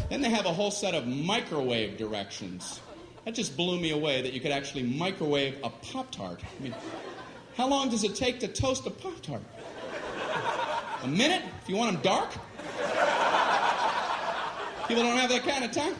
[0.08, 2.80] Then they have a whole set of microwave directions.
[3.24, 6.42] That just blew me away that you could actually microwave a Pop Tart.
[6.42, 6.74] I mean,
[7.56, 9.42] how long does it take to toast a Pop Tart?
[11.02, 11.42] A minute?
[11.62, 12.30] If you want them dark?
[14.88, 15.94] People don't have that kind of time.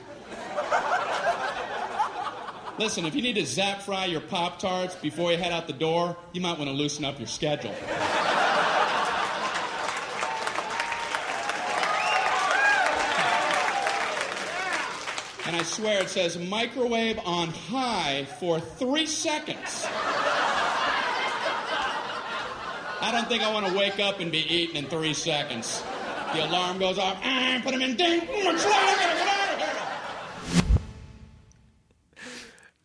[2.79, 5.73] Listen, if you need to zap fry your Pop Tarts before you head out the
[5.73, 7.75] door, you might want to loosen up your schedule.
[15.51, 19.85] And I swear it says microwave on high for three seconds.
[23.01, 25.83] I don't think I want to wake up and be eaten in three seconds.
[26.35, 27.19] The alarm goes off.
[27.25, 28.21] Ah, put him in ding.
[28.21, 29.61] Get out of
[32.15, 32.29] here.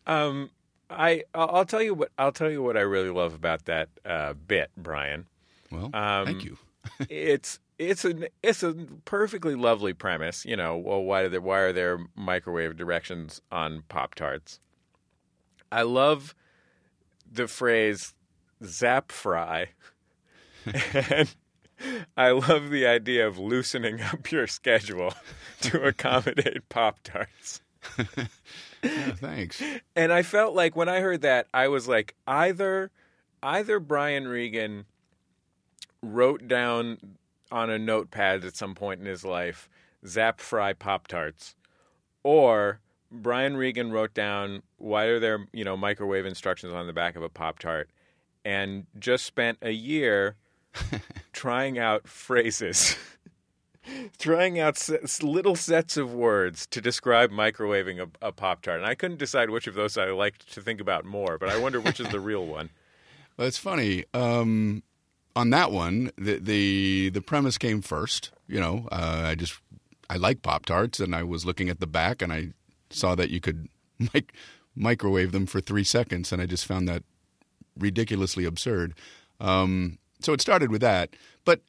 [0.08, 0.50] Um,
[0.90, 3.90] I I'll I'll tell you what I'll tell you what I really love about that
[4.04, 5.28] uh, bit, Brian.
[5.70, 6.58] Well, um, thank you.
[7.08, 8.74] it's it's a it's a
[9.04, 10.44] perfectly lovely premise.
[10.44, 14.60] You know, well, why are there why are there microwave directions on Pop Tarts?
[15.70, 16.34] I love
[17.30, 18.14] the phrase
[18.64, 19.70] "zap fry,"
[20.94, 21.34] and
[22.16, 25.14] I love the idea of loosening up your schedule
[25.62, 27.60] to accommodate Pop Tarts.
[28.82, 29.62] Yeah, oh, thanks.
[29.94, 32.90] And I felt like when I heard that, I was like, either
[33.42, 34.86] either Brian Regan
[36.02, 36.98] wrote down
[37.50, 39.68] on a notepad at some point in his life
[40.06, 41.56] Zap Fry Pop Tarts,
[42.22, 42.80] or
[43.10, 47.22] Brian Regan wrote down why are there you know microwave instructions on the back of
[47.22, 47.90] a Pop Tart,
[48.44, 50.36] and just spent a year
[51.32, 52.96] trying out phrases.
[54.18, 54.88] trying out
[55.22, 58.78] little sets of words to describe microwaving a, a Pop Tart.
[58.78, 61.56] And I couldn't decide which of those I liked to think about more, but I
[61.56, 62.70] wonder which is the real one.
[63.36, 64.06] Well, it's funny.
[64.14, 64.82] Um,
[65.36, 68.32] on that one, the, the the premise came first.
[68.48, 69.60] You know, uh, I just
[70.08, 72.48] I like Pop Tarts, and I was looking at the back, and I
[72.90, 73.68] saw that you could
[74.14, 74.32] mic-
[74.74, 77.04] microwave them for three seconds, and I just found that
[77.78, 78.94] ridiculously absurd.
[79.38, 81.10] Um, so it started with that,
[81.44, 81.60] but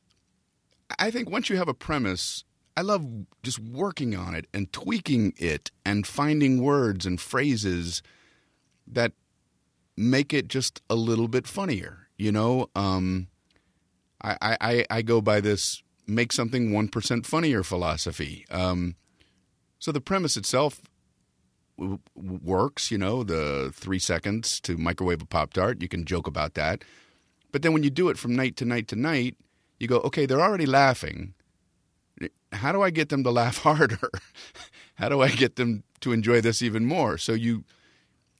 [0.97, 2.45] I think once you have a premise,
[2.77, 3.05] I love
[3.43, 8.01] just working on it and tweaking it and finding words and phrases
[8.87, 9.11] that
[9.97, 12.07] make it just a little bit funnier.
[12.17, 13.27] You know, um,
[14.21, 18.45] I, I, I go by this make something 1% funnier philosophy.
[18.49, 18.95] Um,
[19.79, 20.81] so the premise itself
[21.77, 25.81] w- works, you know, the three seconds to microwave a Pop Tart.
[25.81, 26.83] You can joke about that.
[27.51, 29.35] But then when you do it from night to night to night,
[29.79, 31.33] you go, okay, they're already laughing.
[32.51, 34.09] How do I get them to laugh harder?
[34.95, 37.17] How do I get them to enjoy this even more?
[37.17, 37.63] So you,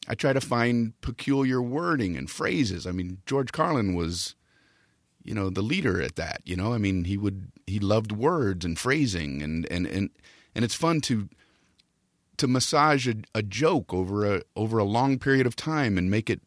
[0.08, 2.88] I try to find peculiar wording and phrases.
[2.88, 4.36] I mean, George Carlin was,
[5.28, 6.42] you know, the leader at that.
[6.46, 10.10] You know, I mean, he would he loved words and phrasing, and and and
[10.56, 11.30] and it's fun to
[12.38, 16.30] to massage a, a joke over a over a long period of time and make
[16.30, 16.42] it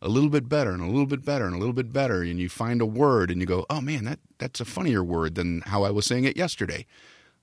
[0.00, 2.38] a little bit better and a little bit better and a little bit better and
[2.38, 5.62] you find a word and you go oh man that that's a funnier word than
[5.62, 6.84] how i was saying it yesterday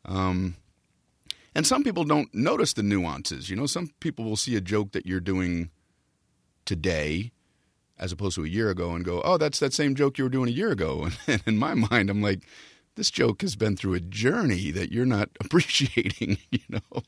[0.06, 0.56] um,
[1.56, 4.92] and some people don't notice the nuances you know some people will see a joke
[4.92, 5.72] that you're doing
[6.64, 7.32] today
[8.02, 10.30] as opposed to a year ago and go oh that's that same joke you were
[10.30, 12.42] doing a year ago and in my mind i'm like
[12.96, 17.04] this joke has been through a journey that you're not appreciating you know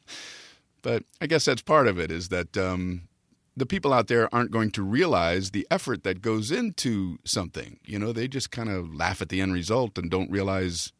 [0.82, 3.02] but i guess that's part of it is that um,
[3.56, 7.80] the people out there aren't going to realize the effort that goes into something.
[7.86, 10.92] You know, they just kind of laugh at the end result and don't realize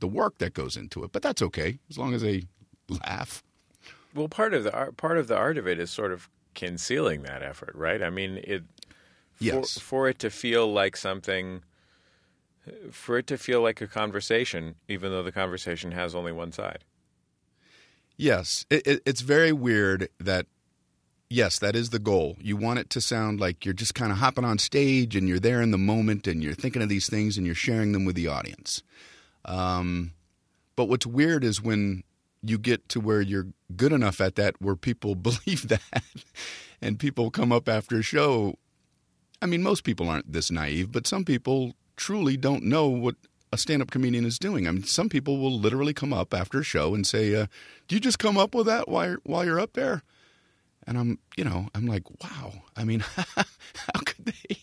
[0.00, 1.12] the work that goes into it.
[1.12, 2.44] But that's okay as long as they
[2.88, 3.42] laugh.
[4.14, 7.22] Well, part of the art, part of the art of it is sort of concealing
[7.22, 8.02] that effort, right?
[8.02, 8.62] I mean, it
[9.38, 9.78] Yes.
[9.78, 11.62] for it to feel like something,
[12.90, 16.84] for it to feel like a conversation, even though the conversation has only one side.
[18.16, 20.46] Yes, it, it, it's very weird that.
[21.30, 22.36] Yes, that is the goal.
[22.38, 25.40] You want it to sound like you're just kind of hopping on stage and you're
[25.40, 28.14] there in the moment and you're thinking of these things and you're sharing them with
[28.14, 28.82] the audience.
[29.44, 30.12] Um,
[30.76, 32.04] but what's weird is when
[32.42, 36.04] you get to where you're good enough at that where people believe that
[36.80, 38.56] and people come up after a show.
[39.44, 43.16] I mean, most people aren't this naive, but some people truly don't know what
[43.52, 44.66] a stand up comedian is doing.
[44.66, 47.46] I mean, some people will literally come up after a show and say, uh,
[47.86, 50.02] Do you just come up with that while you're, while you're up there?
[50.86, 52.54] And I'm, you know, I'm like, wow.
[52.74, 53.00] I mean,
[53.36, 54.56] how could they,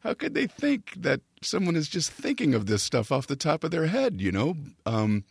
[0.00, 3.62] how could they think that someone is just thinking of this stuff off the top
[3.64, 4.22] of their head?
[4.22, 4.56] You know,
[4.86, 5.24] um,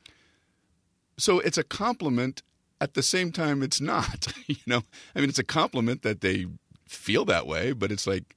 [1.18, 2.44] so it's a compliment.
[2.80, 4.28] At the same time, it's not.
[4.48, 4.84] You know,
[5.16, 6.46] I mean, it's a compliment that they
[6.86, 8.36] feel that way, but it's like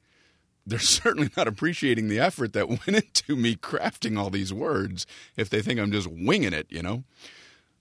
[0.67, 5.07] they're certainly not appreciating the effort that went into me crafting all these words.
[5.37, 7.05] If they think I'm just winging it, you know.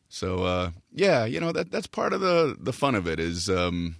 [0.10, 3.50] So uh, yeah, you know that that's part of the the fun of it is.
[3.50, 3.96] Um,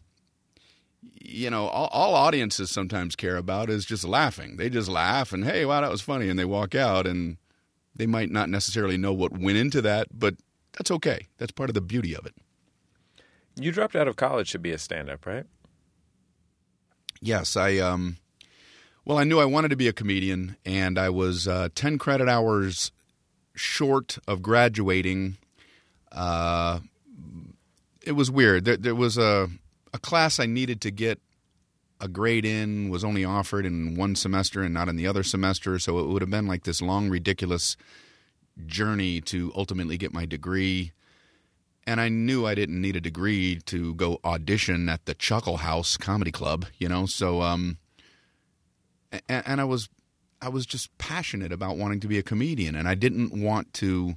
[1.26, 4.58] you know, all, all audiences sometimes care about is just laughing.
[4.58, 7.38] They just laugh and hey, wow, that was funny, and they walk out, and
[7.96, 10.36] they might not necessarily know what went into that, but
[10.74, 11.28] that's okay.
[11.38, 12.36] That's part of the beauty of it.
[13.56, 15.46] You dropped out of college to be a stand-up, right?
[17.22, 18.18] Yes, I um
[19.06, 22.30] well, I knew I wanted to be a comedian and I was uh, 10 credit
[22.30, 22.92] hours
[23.56, 25.38] short of graduating.
[26.12, 26.80] Uh
[28.06, 28.66] it was weird.
[28.66, 29.50] There, there was a
[29.94, 31.20] a class I needed to get
[32.02, 35.80] a grade in was only offered in one semester and not in the other semester,
[35.80, 37.78] so it would have been like this long ridiculous
[38.66, 40.92] journey to ultimately get my degree
[41.86, 45.98] and I knew I didn't need a degree to go audition at the Chuckle House
[45.98, 47.06] Comedy Club, you know.
[47.06, 47.78] So, um,
[49.30, 49.90] and, and, I was,
[50.42, 54.16] I was just passionate about wanting to be a comedian, and I didn't want to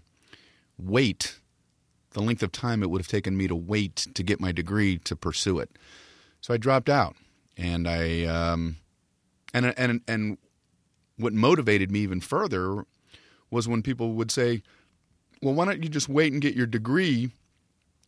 [0.78, 1.38] wait
[2.12, 4.98] the length of time it would have taken me to wait to get my degree
[4.98, 5.70] to pursue it.
[6.40, 7.14] So I dropped out,
[7.56, 8.76] and I, um,
[9.52, 10.38] and and and
[11.16, 12.84] what motivated me even further
[13.50, 14.62] was when people would say,
[15.42, 17.30] "Well, why don't you just wait and get your degree?"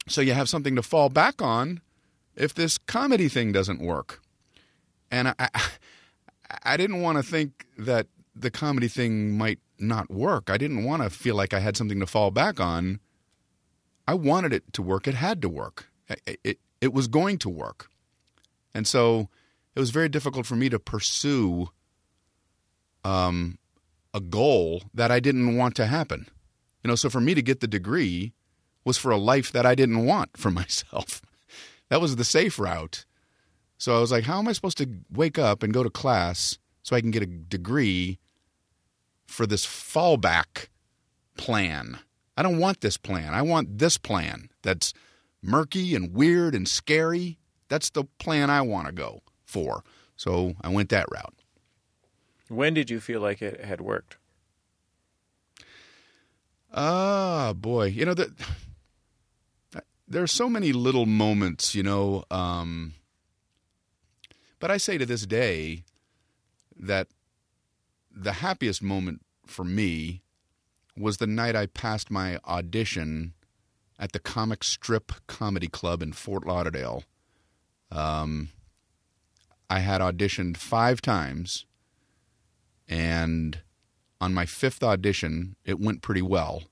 [0.08, 1.80] so you have something to fall back on
[2.34, 4.20] if this comedy thing doesn't work.
[5.10, 5.48] And I,
[6.64, 10.50] I, didn't want to think that the comedy thing might not work.
[10.50, 13.00] I didn't want to feel like I had something to fall back on.
[14.06, 15.06] I wanted it to work.
[15.06, 15.90] It had to work.
[16.08, 17.90] It, it, it was going to work.
[18.74, 19.28] And so
[19.74, 21.68] it was very difficult for me to pursue
[23.04, 23.58] um,
[24.14, 26.28] a goal that I didn't want to happen.
[26.82, 28.32] You know, so for me to get the degree
[28.84, 31.22] was for a life that I didn't want for myself.
[31.88, 33.04] that was the safe route.
[33.78, 36.58] So I was like, how am I supposed to wake up and go to class
[36.82, 38.18] so I can get a degree
[39.26, 40.66] for this fallback
[41.36, 41.98] plan?
[42.36, 43.34] I don't want this plan.
[43.34, 44.92] I want this plan that's
[45.42, 47.38] murky and weird and scary.
[47.68, 49.84] That's the plan I want to go for.
[50.16, 51.34] So I went that route.
[52.48, 54.16] When did you feel like it had worked?
[56.72, 57.86] Ah, boy.
[57.86, 58.30] You know, that
[60.08, 62.24] there are so many little moments, you know.
[62.30, 62.94] Um,
[64.58, 65.84] but I say to this day
[66.76, 67.08] that
[68.10, 70.22] the happiest moment for me
[70.96, 73.34] was the night I passed my audition
[73.98, 77.04] at the Comic Strip Comedy Club in Fort Lauderdale.
[77.90, 78.50] Um,
[79.70, 81.66] I had auditioned five times,
[82.88, 83.60] and
[84.20, 86.64] on my fifth audition, it went pretty well.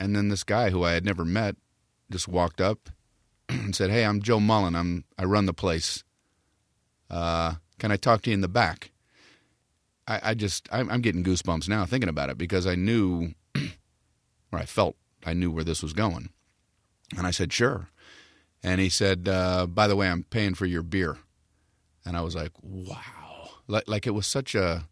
[0.00, 1.56] And then this guy who I had never met
[2.10, 2.90] just walked up
[3.48, 4.74] and said, "Hey, I'm Joe Mullen.
[4.74, 6.04] I'm I run the place.
[7.10, 8.90] Uh, can I talk to you in the back?"
[10.06, 13.34] I, I just I'm, I'm, getting goosebumps now thinking about it because I knew,
[14.52, 16.30] or I felt I knew where this was going,
[17.16, 17.88] and I said, "Sure."
[18.62, 21.18] And he said, uh, "By the way, I'm paying for your beer,"
[22.04, 24.88] and I was like, "Wow!" Like, like it was such a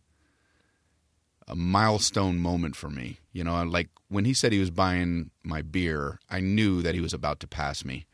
[1.49, 3.21] a milestone moment for me.
[3.33, 7.01] You know, like when he said he was buying my beer, I knew that he
[7.01, 8.07] was about to pass me.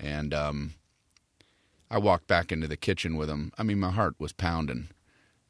[0.00, 0.74] And um,
[1.92, 3.52] I walked back into the kitchen with him.
[3.58, 4.88] I mean, my heart was pounding.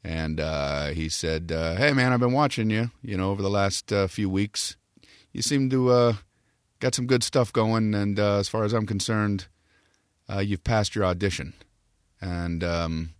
[0.03, 2.91] And uh, he said, uh, "Hey, man, I've been watching you.
[3.01, 4.75] You know, over the last uh, few weeks,
[5.31, 6.13] you seem to uh,
[6.79, 7.95] got some good stuff going.
[7.95, 9.47] And uh, as far as I'm concerned,
[10.29, 11.53] uh, you've passed your audition."
[12.19, 13.13] And um,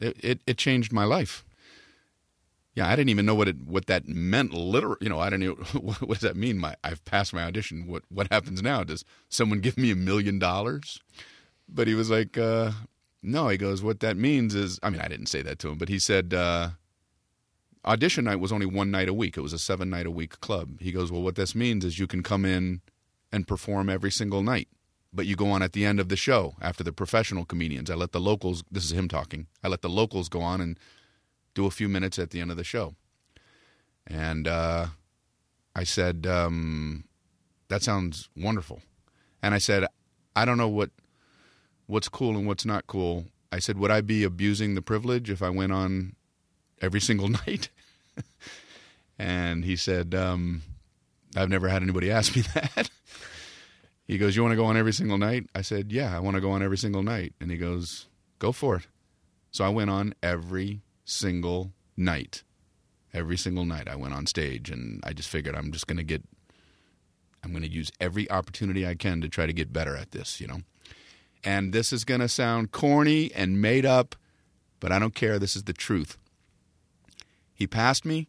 [0.00, 1.44] it, it, it changed my life
[2.76, 4.52] yeah, I didn't even know what it what that meant.
[4.52, 6.58] Literally, you know, I didn't know what, what, does that mean.
[6.58, 7.86] My I've passed my audition.
[7.86, 8.84] What what happens now?
[8.84, 11.00] Does someone give me a million dollars?
[11.68, 12.72] But he was like, uh,
[13.22, 13.48] no.
[13.48, 15.88] He goes, what that means is, I mean, I didn't say that to him, but
[15.88, 16.70] he said uh,
[17.84, 19.36] audition night was only one night a week.
[19.36, 20.80] It was a seven night a week club.
[20.80, 22.80] He goes, well, what this means is you can come in
[23.32, 24.68] and perform every single night.
[25.12, 27.90] But you go on at the end of the show after the professional comedians.
[27.90, 28.62] I let the locals.
[28.70, 29.46] This is him talking.
[29.62, 30.78] I let the locals go on and
[31.54, 32.94] do a few minutes at the end of the show.
[34.06, 34.86] And uh,
[35.74, 37.04] I said, um,
[37.68, 38.82] that sounds wonderful.
[39.42, 39.86] And I said,
[40.34, 40.90] I don't know what
[41.86, 43.26] what's cool and what's not cool.
[43.52, 46.14] I said, would I be abusing the privilege if I went on
[46.80, 47.68] every single night?
[49.18, 50.62] and he said, um,
[51.36, 52.90] I've never had anybody ask me that.
[54.06, 55.48] he goes, You want to go on every single night?
[55.54, 57.34] I said, Yeah, I want to go on every single night.
[57.40, 58.06] And he goes,
[58.38, 58.86] Go for it.
[59.50, 62.42] So I went on every single night.
[63.14, 66.04] Every single night I went on stage and I just figured I'm just going to
[66.04, 66.22] get
[67.42, 70.40] I'm going to use every opportunity I can to try to get better at this,
[70.40, 70.62] you know.
[71.46, 74.16] And this is going to sound corny and made up,
[74.80, 75.38] but I don't care.
[75.38, 76.18] This is the truth.
[77.54, 78.26] He passed me.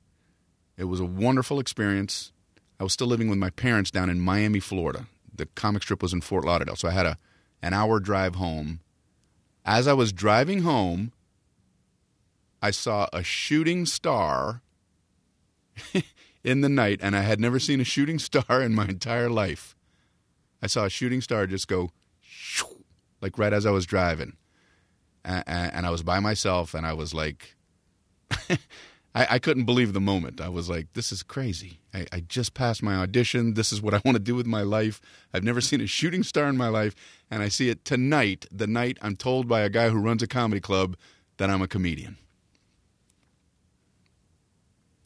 [0.77, 2.31] It was a wonderful experience.
[2.79, 5.07] I was still living with my parents down in Miami, Florida.
[5.35, 7.17] The comic strip was in Fort Lauderdale, so I had a
[7.59, 8.81] an hour drive home
[9.65, 11.11] As I was driving home,
[12.61, 14.61] I saw a shooting star
[16.43, 19.75] in the night, and I had never seen a shooting star in my entire life.
[20.61, 21.89] I saw a shooting star just go
[23.21, 24.37] like right as I was driving.
[25.23, 27.55] And, and I was by myself, and I was like,
[29.17, 30.39] I, I, couldn't believe the moment.
[30.39, 31.79] I was like, this is crazy.
[31.93, 33.55] I, I just passed my audition.
[33.55, 35.01] This is what I want to do with my life.
[35.33, 36.95] I've never seen a shooting star in my life,
[37.29, 40.27] and I see it tonight, the night I'm told by a guy who runs a
[40.27, 40.95] comedy club
[41.37, 42.17] that I'm a comedian.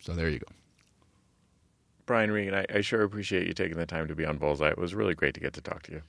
[0.01, 0.47] So there you go.
[2.05, 4.69] Brian Regan, I, I sure appreciate you taking the time to be on Bullseye.
[4.69, 6.01] It was really great to get to talk to you.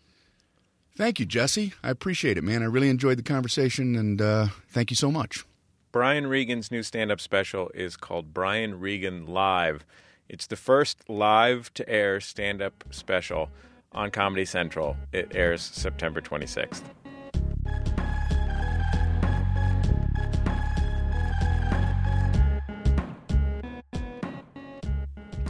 [0.94, 1.72] Thank you, Jesse.
[1.82, 2.62] I appreciate it, man.
[2.62, 5.44] I really enjoyed the conversation, and uh, thank you so much.
[5.90, 9.84] Brian Regan's new stand up special is called Brian Regan Live.
[10.28, 13.50] It's the first live to air stand up special
[13.92, 14.96] on Comedy Central.
[15.12, 16.82] It airs September 26th.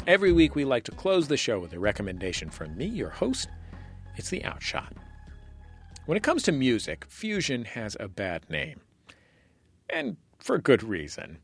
[0.07, 3.49] Every week, we like to close the show with a recommendation from me, your host.
[4.17, 4.93] It's the Outshot.
[6.05, 8.81] When it comes to music, fusion has a bad name.
[9.89, 11.39] And for good reason.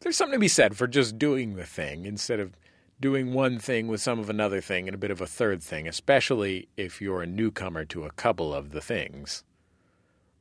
[0.00, 2.56] There's something to be said for just doing the thing instead of
[3.00, 5.86] doing one thing with some of another thing and a bit of a third thing,
[5.86, 9.44] especially if you're a newcomer to a couple of the things.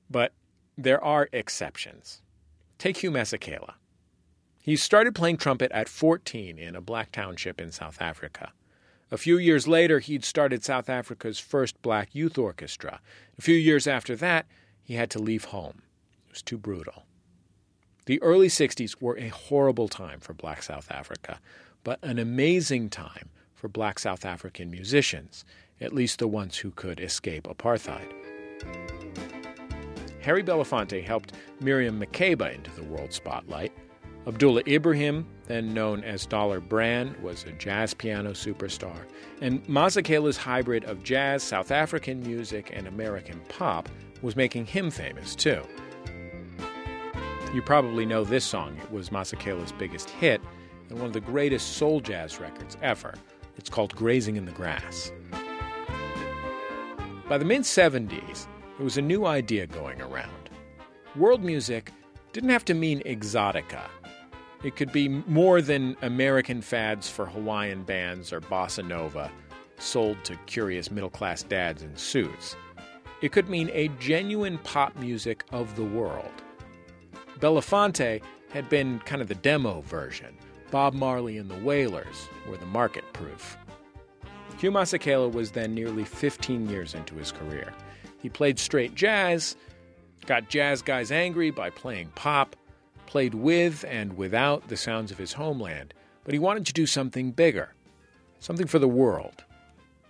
[0.10, 0.32] But
[0.78, 2.22] there are exceptions.
[2.78, 3.74] Take Hugh Masekela.
[4.62, 8.54] He started playing trumpet at 14 in a black township in South Africa.
[9.10, 13.00] A few years later, he'd started South Africa's first black youth orchestra.
[13.38, 14.46] A few years after that,
[14.84, 15.82] he had to leave home.
[16.26, 17.06] It was too brutal.
[18.06, 21.40] The early 60s were a horrible time for black South Africa,
[21.84, 25.46] but an amazing time for black South African musicians,
[25.80, 28.14] at least the ones who could escape apartheid.
[30.22, 33.72] Harry Belafonte helped Miriam Makeba into the world spotlight.
[34.28, 39.06] Abdullah Ibrahim, then known as Dollar Brand, was a jazz piano superstar,
[39.40, 43.88] and Masekela's hybrid of jazz, South African music, and American pop
[44.22, 45.62] was making him famous too.
[47.54, 48.78] You probably know this song.
[48.84, 50.42] It was Masekela's biggest hit
[50.90, 53.14] and one of the greatest soul jazz records ever.
[53.56, 55.12] It's called Grazing in the Grass.
[57.30, 58.48] By the mid 70s,
[58.78, 60.50] there was a new idea going around.
[61.16, 61.94] World music
[62.34, 63.84] didn't have to mean exotica.
[64.64, 69.32] It could be more than American fads for Hawaiian bands or bossa nova
[69.80, 72.56] sold to curious middle class dads in suits.
[73.22, 76.32] It could mean a genuine pop music of the world.
[77.40, 80.36] Belafonte had been kind of the demo version.
[80.72, 83.58] Bob Marley and the Wailers were the market proof.
[84.58, 87.74] Hugh Masekela was then nearly 15 years into his career.
[88.22, 89.56] He played straight jazz,
[90.26, 92.56] got jazz guys angry by playing pop,
[93.08, 95.94] played with and without the sounds of his homeland,
[96.24, 97.74] but he wanted to do something bigger,
[98.40, 99.44] something for the world.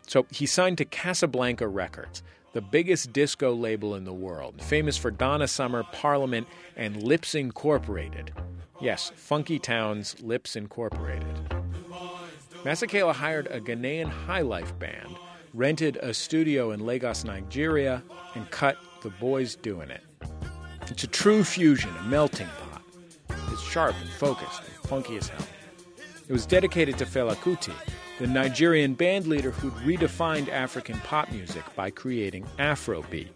[0.08, 2.24] So he signed to Casablanca Records,
[2.54, 8.34] the biggest disco label in the world, famous for Donna Summer, Parliament, and Lipps Incorporated.
[8.82, 11.38] Yes, Funky Town's Lipps Incorporated.
[12.64, 15.16] Masekela hired a Ghanaian high life band,
[15.54, 18.02] rented a studio in Lagos, Nigeria,
[18.36, 20.04] and cut The Boys Doing It.
[20.90, 22.67] It's a true fusion, a melting pot.
[23.52, 25.46] It's sharp and focused and funky as hell.
[26.28, 27.74] It was dedicated to Fela Kuti,
[28.20, 33.30] the Nigerian bandleader who'd redefined African pop music by creating Afrobeat.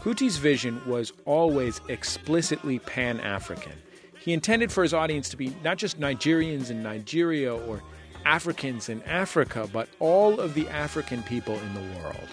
[0.00, 3.72] Kuti's vision was always explicitly pan African.
[4.18, 7.82] He intended for his audience to be not just Nigerians in Nigeria or
[8.24, 12.28] Africans in Africa, but all of the African people in the world.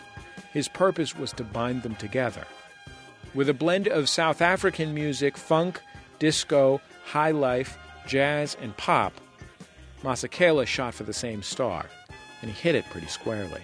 [0.51, 2.45] His purpose was to bind them together.
[3.33, 5.81] With a blend of South African music, funk,
[6.19, 6.81] disco,
[7.13, 7.77] high life,
[8.07, 9.13] jazz, and pop,
[10.01, 11.85] Masekela shot for the same star,
[12.41, 13.61] and he hit it pretty squarely.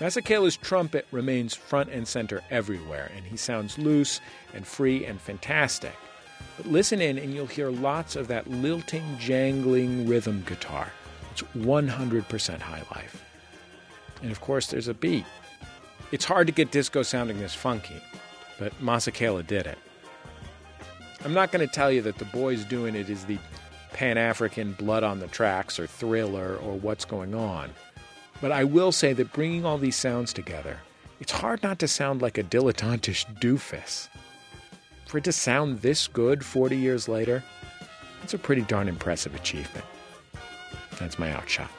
[0.00, 4.20] Masekela's trumpet remains front and center everywhere, and he sounds loose
[4.52, 5.94] and free and fantastic.
[6.58, 10.92] But listen in, and you'll hear lots of that lilting, jangling rhythm guitar.
[11.32, 13.24] It's 100% high life.
[14.20, 15.24] And of course, there's a beat.
[16.12, 18.02] It's hard to get disco sounding this funky,
[18.58, 19.78] but Masakela did it.
[21.24, 23.38] I'm not going to tell you that the boys doing it is the
[23.92, 27.70] Pan African blood on the tracks or thriller or what's going on.
[28.40, 30.78] But I will say that bringing all these sounds together,
[31.20, 34.08] it's hard not to sound like a dilettantish doofus.
[35.06, 37.44] For it to sound this good 40 years later,
[38.22, 39.84] it's a pretty darn impressive achievement.
[40.98, 41.70] That's my outshot.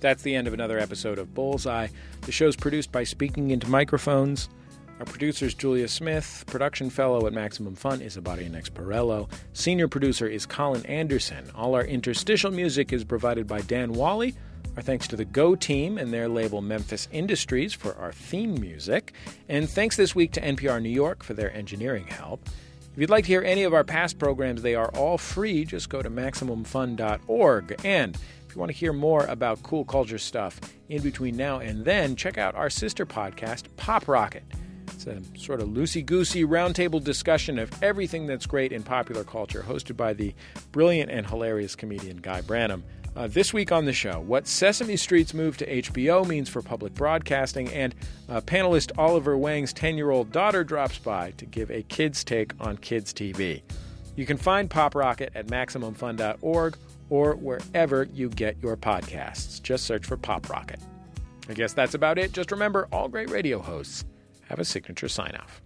[0.00, 1.88] That's the end of another episode of Bullseye.
[2.22, 4.50] The show's produced by Speaking Into Microphones.
[4.98, 6.44] Our producer is Julia Smith.
[6.46, 9.28] Production fellow at Maximum Fun is Abadia Next Perello.
[9.52, 11.50] Senior producer is Colin Anderson.
[11.54, 14.34] All our interstitial music is provided by Dan Wally.
[14.74, 19.12] Our thanks to the Go team and their label Memphis Industries for our theme music.
[19.50, 22.48] And thanks this week to NPR New York for their engineering help.
[22.94, 25.66] If you'd like to hear any of our past programs, they are all free.
[25.66, 27.80] Just go to MaximumFun.org.
[27.84, 28.16] And
[28.48, 30.58] if you want to hear more about cool culture stuff
[30.88, 34.44] in between now and then, check out our sister podcast, Pop Rocket.
[34.88, 39.64] It's a sort of loosey goosey roundtable discussion of everything that's great in popular culture,
[39.66, 40.34] hosted by the
[40.72, 42.82] brilliant and hilarious comedian Guy Branum.
[43.16, 46.92] Uh, this week on the show, what Sesame Street's move to HBO means for public
[46.92, 47.94] broadcasting, and
[48.28, 52.52] uh, panelist Oliver Wang's 10 year old daughter drops by to give a kid's take
[52.60, 53.62] on kids' TV.
[54.16, 56.76] You can find Pop Rocket at MaximumFun.org
[57.08, 59.62] or wherever you get your podcasts.
[59.62, 60.80] Just search for Pop Rocket.
[61.48, 62.32] I guess that's about it.
[62.32, 64.04] Just remember all great radio hosts
[64.48, 65.62] have a signature sign off.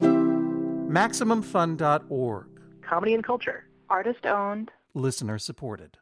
[0.00, 2.46] MaximumFun.org.
[2.82, 3.64] Comedy and culture.
[3.90, 4.70] Artist owned.
[4.94, 5.97] Listener supported.